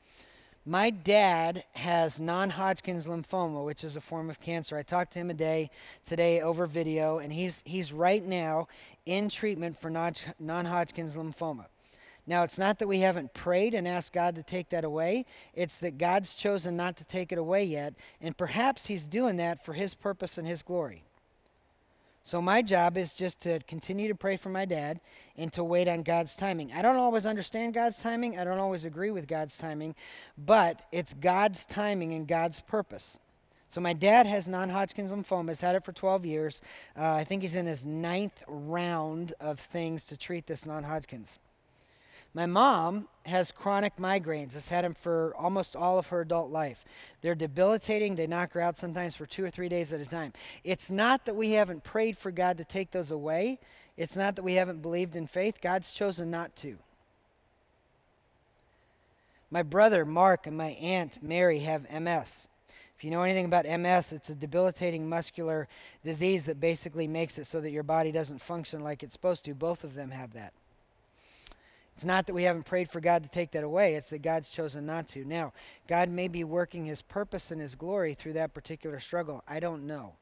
[0.63, 4.78] my dad has non-Hodgkin's lymphoma, which is a form of cancer.
[4.78, 5.71] I talked to him a day
[6.05, 8.67] today over video, and he's he's right now
[9.05, 11.65] in treatment for non- non-Hodgkin's lymphoma.
[12.28, 15.25] Now, it's not that we haven't prayed and asked God to take that away.
[15.55, 19.65] It's that God's chosen not to take it away yet, and perhaps He's doing that
[19.65, 21.06] for His purpose and His glory.
[22.28, 24.99] So, my job is just to continue to pray for my dad
[25.38, 26.73] and to wait on God's timing.
[26.73, 29.95] I don't always understand God's timing, I don't always agree with God's timing,
[30.38, 33.17] but it's God's timing and God's purpose.
[33.69, 36.61] So, my dad has non Hodgkin's lymphoma, He's had it for 12 years.
[36.97, 41.39] Uh, I think he's in his ninth round of things to treat this non Hodgkin's.
[42.34, 46.86] My mom has chronic migraines, has had them for almost all of her adult life.
[47.21, 50.34] They're debilitating, they knock her out sometimes for two or three days at a time.
[50.63, 53.59] It's not that we haven't prayed for God to take those away,
[53.97, 55.59] it's not that we haven't believed in faith.
[55.61, 56.78] God's chosen not to.
[59.49, 62.47] My brother Mark and my aunt Mary have MS.
[62.97, 65.67] If you know anything about MS, it's a debilitating muscular
[66.03, 69.53] disease that basically makes it so that your body doesn't function like it's supposed to.
[69.53, 70.53] Both of them have that.
[71.97, 74.51] It's not that we haven't prayed for God to take that away, it's that God's
[74.51, 75.25] chosen not to.
[75.25, 75.51] Now,
[75.87, 79.43] God may be working his purpose and his glory through that particular struggle.
[79.47, 80.13] I don't know.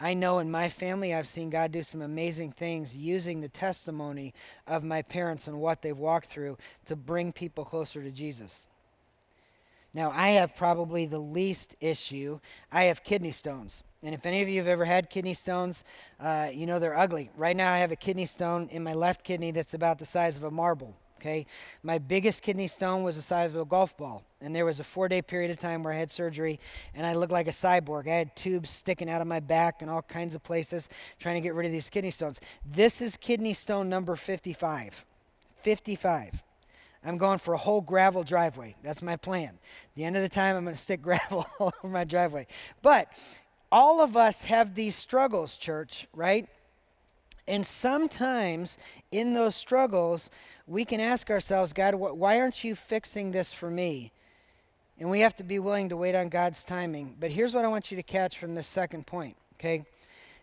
[0.00, 4.32] I know in my family I've seen God do some amazing things using the testimony
[4.66, 8.67] of my parents and what they've walked through to bring people closer to Jesus.
[9.98, 12.38] Now, I have probably the least issue.
[12.70, 13.82] I have kidney stones.
[14.04, 15.82] And if any of you have ever had kidney stones,
[16.20, 17.30] uh, you know they're ugly.
[17.36, 20.36] Right now, I have a kidney stone in my left kidney that's about the size
[20.36, 20.94] of a marble.
[21.18, 21.46] Okay,
[21.82, 24.84] my biggest kidney stone was the size of a golf ball, and there was a
[24.84, 26.60] four-day period of time where I had surgery,
[26.94, 28.06] and I looked like a cyborg.
[28.06, 30.88] I had tubes sticking out of my back and all kinds of places
[31.18, 32.40] trying to get rid of these kidney stones.
[32.64, 35.04] This is kidney stone number 55.
[35.64, 36.44] 55.
[37.04, 38.74] I'm going for a whole gravel driveway.
[38.82, 39.50] That's my plan.
[39.50, 42.46] At the end of the time, I'm going to stick gravel all over my driveway.
[42.82, 43.08] But
[43.70, 46.48] all of us have these struggles, church, right?
[47.46, 48.76] And sometimes
[49.10, 50.28] in those struggles,
[50.66, 54.12] we can ask ourselves, God, wh- why aren't you fixing this for me?
[54.98, 57.16] And we have to be willing to wait on God's timing.
[57.18, 59.86] But here's what I want you to catch from this second point, okay?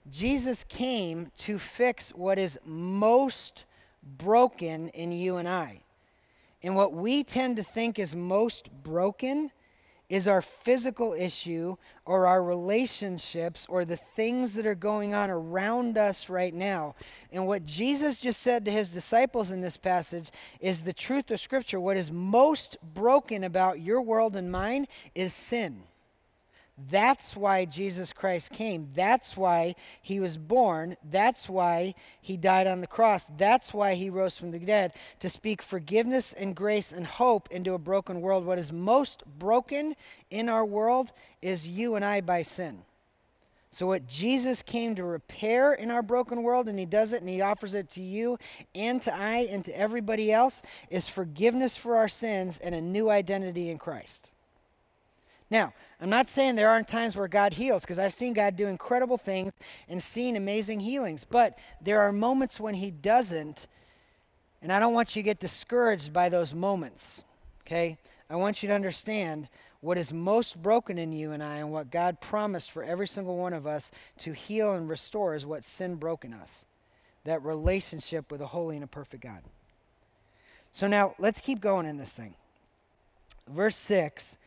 [0.09, 3.65] Jesus came to fix what is most
[4.17, 5.81] broken in you and I.
[6.65, 9.51] And what we tend to think is most broken
[10.09, 11.75] is our physical issue
[12.07, 16.95] or our relationships or the things that are going on around us right now.
[17.31, 21.39] And what Jesus just said to his disciples in this passage is the truth of
[21.39, 21.79] Scripture.
[21.79, 25.83] What is most broken about your world and mine is sin.
[26.77, 28.89] That's why Jesus Christ came.
[28.93, 30.97] That's why he was born.
[31.09, 33.25] That's why he died on the cross.
[33.37, 37.73] That's why he rose from the dead to speak forgiveness and grace and hope into
[37.73, 38.45] a broken world.
[38.45, 39.95] What is most broken
[40.29, 42.83] in our world is you and I by sin.
[43.71, 47.29] So, what Jesus came to repair in our broken world, and He does it and
[47.29, 48.37] He offers it to you
[48.73, 53.09] and to I and to everybody else, is forgiveness for our sins and a new
[53.09, 54.31] identity in Christ.
[55.49, 58.67] Now, I'm not saying there aren't times where God heals, because I've seen God do
[58.67, 59.53] incredible things
[59.87, 63.67] and seen amazing healings, but there are moments when He doesn't,
[64.61, 67.23] and I don't want you to get discouraged by those moments,
[67.61, 67.97] okay?
[68.29, 69.47] I want you to understand
[69.81, 73.37] what is most broken in you and I, and what God promised for every single
[73.37, 76.65] one of us to heal and restore is what sin broke in us
[77.25, 79.41] that relationship with a holy and a perfect God.
[80.71, 82.35] So now let's keep going in this thing.
[83.49, 84.37] Verse 6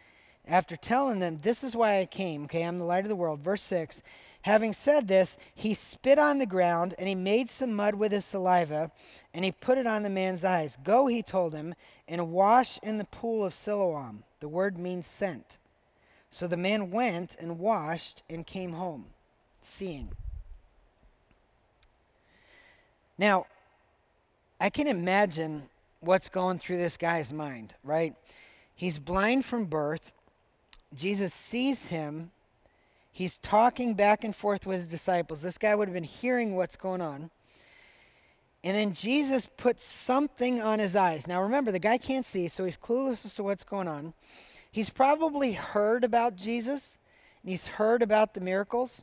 [0.49, 3.41] after telling them, This is why I came, okay, I'm the light of the world.
[3.41, 4.03] Verse 6
[4.43, 8.25] Having said this, he spit on the ground and he made some mud with his
[8.25, 8.91] saliva
[9.35, 10.79] and he put it on the man's eyes.
[10.83, 11.75] Go, he told him,
[12.07, 14.25] and wash in the pool of Siloam.
[14.41, 15.59] The word means sent.
[16.31, 19.07] So the man went and washed and came home,
[19.61, 20.11] seeing.
[23.19, 23.47] Now,
[24.61, 25.69] I can imagine
[26.01, 28.15] what's going through this guy's mind, right?
[28.75, 30.13] He's blind from birth.
[30.95, 32.31] Jesus sees him.
[33.13, 35.43] He's talking back and forth with his disciples.
[35.43, 37.31] This guy would have been hearing what's going on.
[38.65, 41.27] And then Jesus puts something on his eyes.
[41.27, 44.15] Now remember, the guy can't see, so he's clueless as to what's going on.
[44.71, 46.99] He's probably heard about Jesus,
[47.43, 49.03] and he's heard about the miracles.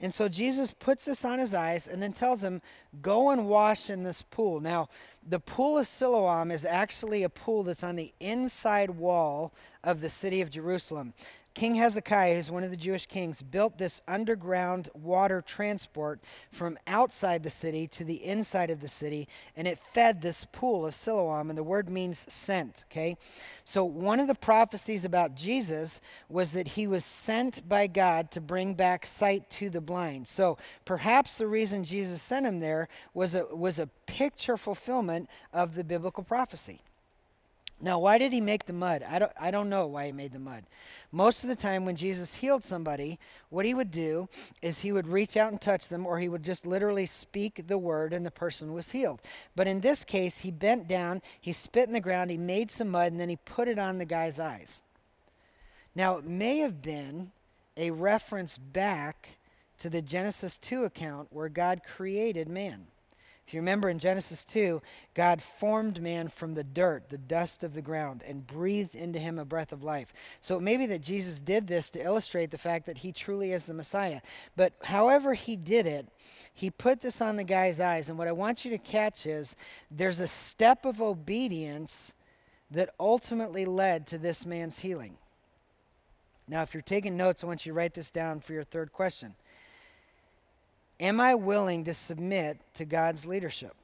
[0.00, 2.60] And so Jesus puts this on his eyes and then tells him,
[3.00, 4.60] Go and wash in this pool.
[4.60, 4.88] Now,
[5.28, 9.52] the pool of Siloam is actually a pool that's on the inside wall
[9.82, 11.14] of the city of Jerusalem.
[11.56, 16.20] King Hezekiah, who's one of the Jewish kings, built this underground water transport
[16.52, 19.26] from outside the city to the inside of the city,
[19.56, 23.16] and it fed this pool of Siloam, and the word means sent, okay?
[23.64, 25.98] So, one of the prophecies about Jesus
[26.28, 30.28] was that he was sent by God to bring back sight to the blind.
[30.28, 35.74] So, perhaps the reason Jesus sent him there was a, was a picture fulfillment of
[35.74, 36.82] the biblical prophecy.
[37.80, 39.02] Now, why did he make the mud?
[39.02, 40.64] I don't, I don't know why he made the mud.
[41.12, 43.18] Most of the time, when Jesus healed somebody,
[43.50, 44.28] what he would do
[44.62, 47.76] is he would reach out and touch them, or he would just literally speak the
[47.76, 49.20] word and the person was healed.
[49.54, 52.88] But in this case, he bent down, he spit in the ground, he made some
[52.88, 54.80] mud, and then he put it on the guy's eyes.
[55.94, 57.32] Now, it may have been
[57.76, 59.36] a reference back
[59.78, 62.86] to the Genesis 2 account where God created man.
[63.46, 64.82] If you remember in Genesis 2,
[65.14, 69.38] God formed man from the dirt, the dust of the ground, and breathed into him
[69.38, 70.12] a breath of life.
[70.40, 73.52] So it may be that Jesus did this to illustrate the fact that he truly
[73.52, 74.20] is the Messiah.
[74.56, 76.08] But however he did it,
[76.52, 78.08] he put this on the guy's eyes.
[78.08, 79.54] And what I want you to catch is
[79.92, 82.14] there's a step of obedience
[82.72, 85.18] that ultimately led to this man's healing.
[86.48, 88.92] Now, if you're taking notes, I want you to write this down for your third
[88.92, 89.36] question.
[90.98, 93.74] Am I willing to submit to God's leadership?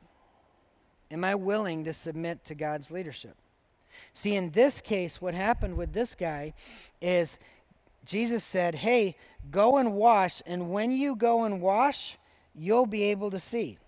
[1.11, 3.37] Am I willing to submit to God's leadership?
[4.15, 6.55] See, in this case, what happened with this guy
[7.01, 7.39] is
[8.05, 9.17] Jesus said, Hey,
[9.51, 12.17] go and wash, and when you go and wash,
[12.55, 13.79] you'll be able to see.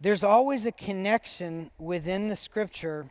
[0.00, 3.10] There's always a connection within the scripture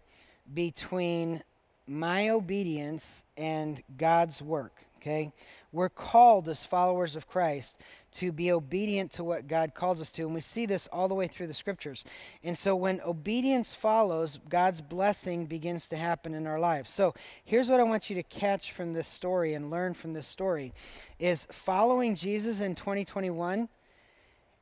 [0.54, 1.42] between
[1.88, 5.32] my obedience and God's work, okay?
[5.72, 7.78] We're called as followers of Christ
[8.14, 10.24] to be obedient to what God calls us to.
[10.24, 12.06] And we see this all the way through the scriptures.
[12.44, 16.90] And so when obedience follows, God's blessing begins to happen in our lives.
[16.90, 20.28] So here's what I want you to catch from this story and learn from this
[20.28, 20.74] story
[21.20, 23.68] is following Jesus in 2021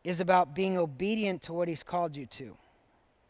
[0.04, 2.58] is about being obedient to what he's called you to.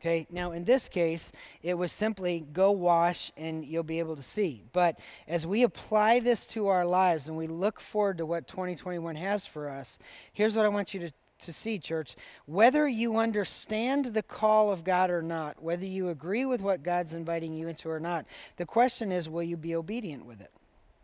[0.04, 1.32] Okay, now in this case,
[1.62, 4.62] it was simply go wash and you'll be able to see.
[4.74, 5.00] But
[5.30, 9.46] as we apply this to our lives and we look forward to what 2021 has
[9.46, 9.98] for us,
[10.34, 12.16] here's what I want you to to see, church.
[12.46, 17.14] Whether you understand the call of God or not, whether you agree with what God's
[17.14, 18.26] inviting you into or not,
[18.58, 20.52] the question is will you be obedient with it?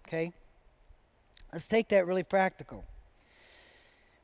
[0.08, 0.32] Okay?
[1.52, 2.86] Let's take that really practical.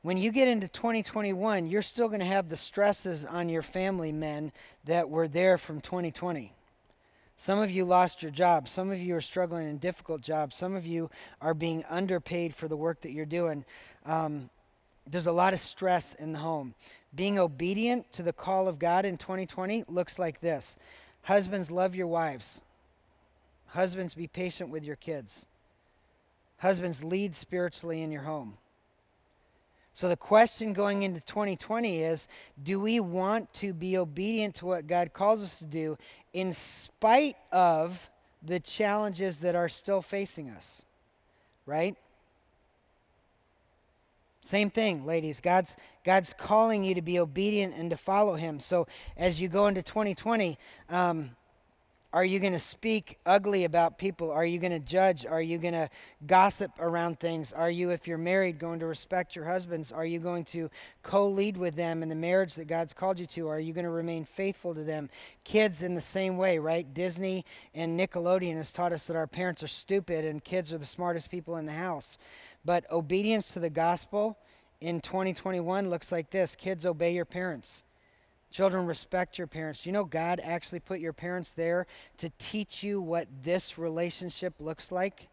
[0.05, 4.11] When you get into 2021, you're still going to have the stresses on your family
[4.11, 4.51] men
[4.83, 6.53] that were there from 2020.
[7.37, 8.69] Some of you lost your jobs.
[8.69, 10.55] Some of you are struggling in difficult jobs.
[10.55, 11.09] Some of you
[11.41, 13.65] are being underpaid for the work that you're doing.
[14.05, 14.51] Um,
[15.09, 16.75] there's a lot of stress in the home.
[17.15, 20.75] Being obedient to the call of God in 2020 looks like this
[21.23, 22.61] Husbands, love your wives.
[23.69, 25.47] Husbands, be patient with your kids.
[26.59, 28.59] Husbands, lead spiritually in your home.
[29.95, 32.27] So the question going into 2020 is
[32.61, 35.97] do we want to be obedient to what God calls us to do
[36.33, 38.09] in spite of
[38.43, 40.83] the challenges that are still facing us?
[41.65, 41.95] Right?
[44.45, 45.39] Same thing, ladies.
[45.39, 48.59] God's God's calling you to be obedient and to follow Him.
[48.59, 50.57] So as you go into 2020,
[50.89, 51.31] um,
[52.15, 54.31] are you going to speak ugly about people?
[54.31, 55.25] Are you going to judge?
[55.25, 55.89] Are you going to
[56.25, 57.51] gossip around things?
[57.51, 59.91] Are you, if you're married, going to respect your husbands?
[59.91, 60.69] Are you going to
[61.03, 63.49] co lead with them in the marriage that God's called you to?
[63.49, 65.09] Are you going to remain faithful to them?
[65.43, 66.93] Kids, in the same way, right?
[66.93, 67.43] Disney
[67.73, 71.29] and Nickelodeon has taught us that our parents are stupid and kids are the smartest
[71.29, 72.17] people in the house.
[72.63, 74.37] But obedience to the gospel
[74.79, 77.83] in 2021 looks like this kids, obey your parents.
[78.55, 79.85] Children, respect your parents.
[79.85, 81.87] You know, God actually put your parents there
[82.19, 85.27] to teach you what this relationship looks like.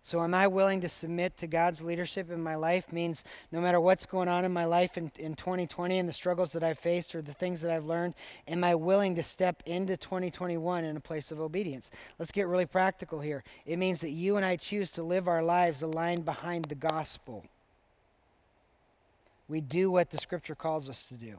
[0.00, 2.94] So, am I willing to submit to God's leadership in my life?
[2.94, 6.52] Means no matter what's going on in my life in, in 2020 and the struggles
[6.52, 8.14] that I've faced or the things that I've learned,
[8.48, 11.90] am I willing to step into 2021 in a place of obedience?
[12.18, 13.44] Let's get really practical here.
[13.66, 17.44] It means that you and I choose to live our lives aligned behind the gospel.
[19.46, 21.36] We do what the scripture calls us to do.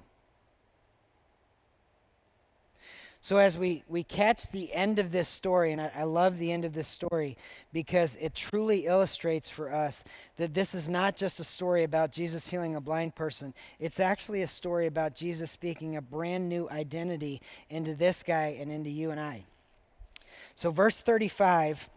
[3.28, 6.50] So, as we, we catch the end of this story, and I, I, love the
[6.50, 7.36] end of this story
[7.74, 10.06] because it truly illustrates for us
[10.38, 14.44] that this is not just a story about Jesus healing a blind person, it's actually
[14.44, 19.12] a story about Jesus speaking a brand new identity into this guy and into you
[19.12, 19.44] and I.
[20.56, 21.90] So, verse 35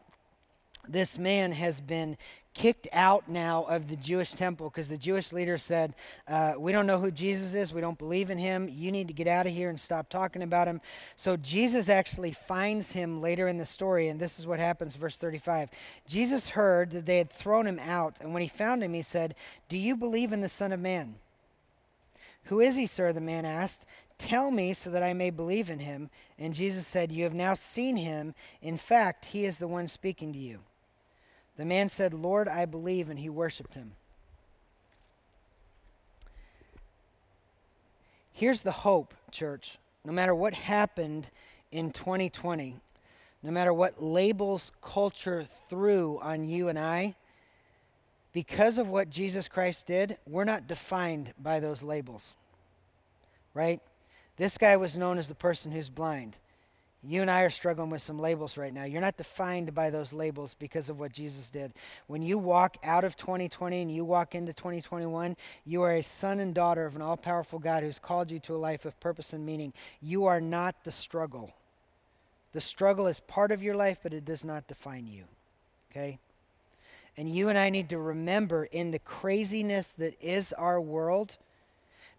[0.89, 2.16] this man has been
[2.53, 5.95] kicked out now of the Jewish temple because the Jewish leader said,
[6.27, 7.73] uh, We don't know who Jesus is.
[7.73, 8.69] We don't believe in him.
[8.69, 10.81] You need to get out of here and stop talking about him.
[11.17, 15.17] So Jesus actually finds him later in the story, and this is what happens, verse
[15.17, 15.71] 35.
[16.07, 19.35] Jesus heard that they had thrown him out, and when he found him, he said,
[19.69, 21.17] Do you believe in the Son of Man?
[22.45, 23.13] Who is he, sir?
[23.13, 23.87] The man asked.
[24.19, 26.11] Tell me so that I may believe in him.
[26.39, 28.35] And Jesus said, You have now seen him.
[28.61, 30.59] In fact, he is the one speaking to you.
[31.61, 33.93] The man said, Lord, I believe, and he worshiped him.
[38.33, 39.77] Here's the hope, church.
[40.03, 41.27] No matter what happened
[41.71, 42.77] in 2020,
[43.43, 47.15] no matter what labels culture threw on you and I,
[48.33, 52.37] because of what Jesus Christ did, we're not defined by those labels.
[53.53, 53.83] Right?
[54.39, 56.39] This guy was known as the person who's blind.
[57.03, 58.85] You and I are struggling with some labels right now.
[58.85, 61.73] You're not defined by those labels because of what Jesus did.
[62.09, 65.35] When you walk out of 2020 and you walk into 2021,
[65.65, 68.55] you are a son and daughter of an all powerful God who's called you to
[68.55, 69.73] a life of purpose and meaning.
[70.03, 71.55] You are not the struggle.
[72.53, 75.25] The struggle is part of your life, but it does not define you.
[75.91, 76.19] Okay?
[77.17, 81.37] And you and I need to remember in the craziness that is our world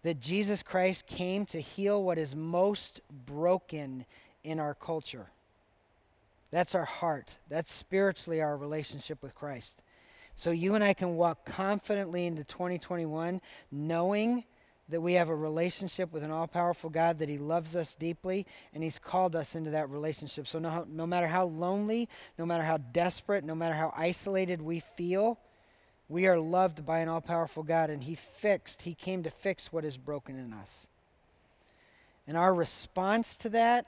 [0.04, 4.06] that Jesus Christ came to heal what is most broken
[4.44, 5.28] in our culture.
[6.52, 7.30] That's our heart.
[7.50, 9.82] That's spiritually our relationship with Christ.
[10.36, 14.44] So you and I can walk confidently into 2021 knowing
[14.90, 18.46] that we have a relationship with an all powerful God, that He loves us deeply,
[18.74, 20.48] and He's called us into that relationship.
[20.48, 24.80] So no, no matter how lonely, no matter how desperate, no matter how isolated we
[24.98, 25.40] feel,
[26.10, 29.72] we are loved by an all powerful God, and He fixed, He came to fix
[29.72, 30.88] what is broken in us.
[32.28, 33.86] And our response to that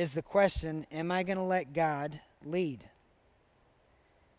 [0.00, 2.82] is the question Am I going to let God lead?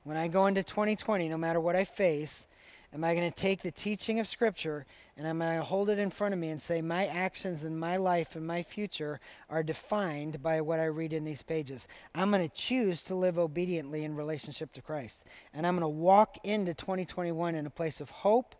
[0.03, 2.47] When I go into 2020, no matter what I face,
[2.91, 5.91] am I going to take the teaching of Scripture and am I'm going to hold
[5.91, 9.19] it in front of me and say, My actions and my life and my future
[9.51, 11.87] are defined by what I read in these pages?
[12.15, 15.23] I'm going to choose to live obediently in relationship to Christ.
[15.53, 18.55] And I'm going to walk into 2021 in a place of hope,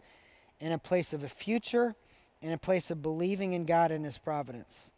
[0.59, 1.95] in a place of a future,
[2.43, 4.91] in a place of believing in God and His providence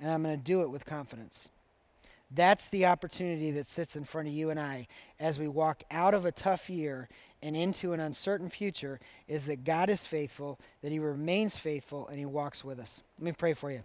[0.00, 1.50] and I'm going to do it with confidence.
[2.30, 4.86] That's the opportunity that sits in front of you and I
[5.18, 7.08] as we walk out of a tough year
[7.42, 12.18] and into an uncertain future is that God is faithful, that He remains faithful, and
[12.18, 13.02] He walks with us.
[13.18, 13.82] Let me pray for you.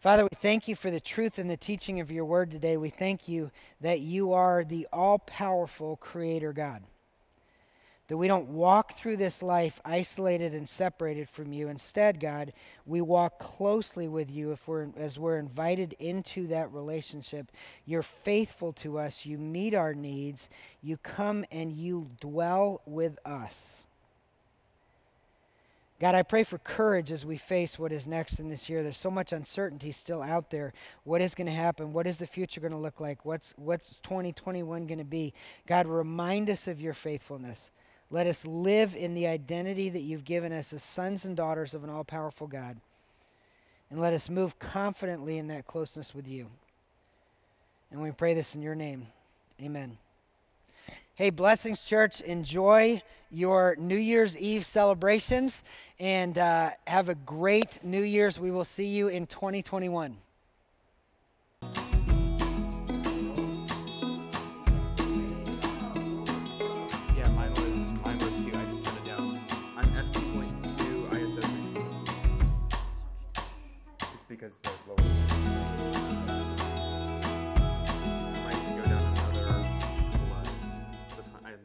[0.00, 2.76] Father, we thank you for the truth and the teaching of your word today.
[2.76, 3.50] We thank you
[3.80, 6.82] that you are the all powerful Creator God.
[8.10, 11.68] That we don't walk through this life isolated and separated from you.
[11.68, 12.52] Instead, God,
[12.84, 17.52] we walk closely with you if we're, as we're invited into that relationship.
[17.86, 19.24] You're faithful to us.
[19.24, 20.48] You meet our needs.
[20.82, 23.84] You come and you dwell with us.
[26.00, 28.82] God, I pray for courage as we face what is next in this year.
[28.82, 30.72] There's so much uncertainty still out there.
[31.04, 31.92] What is going to happen?
[31.92, 33.24] What is the future going to look like?
[33.24, 35.32] What's, what's 2021 going to be?
[35.68, 37.70] God, remind us of your faithfulness.
[38.10, 41.84] Let us live in the identity that you've given us as sons and daughters of
[41.84, 42.76] an all powerful God.
[43.88, 46.48] And let us move confidently in that closeness with you.
[47.90, 49.06] And we pray this in your name.
[49.60, 49.98] Amen.
[51.14, 55.62] Hey, Blessings Church, enjoy your New Year's Eve celebrations
[55.98, 58.38] and uh, have a great New Year's.
[58.40, 60.16] We will see you in 2021.
[74.40, 75.09] because the lower.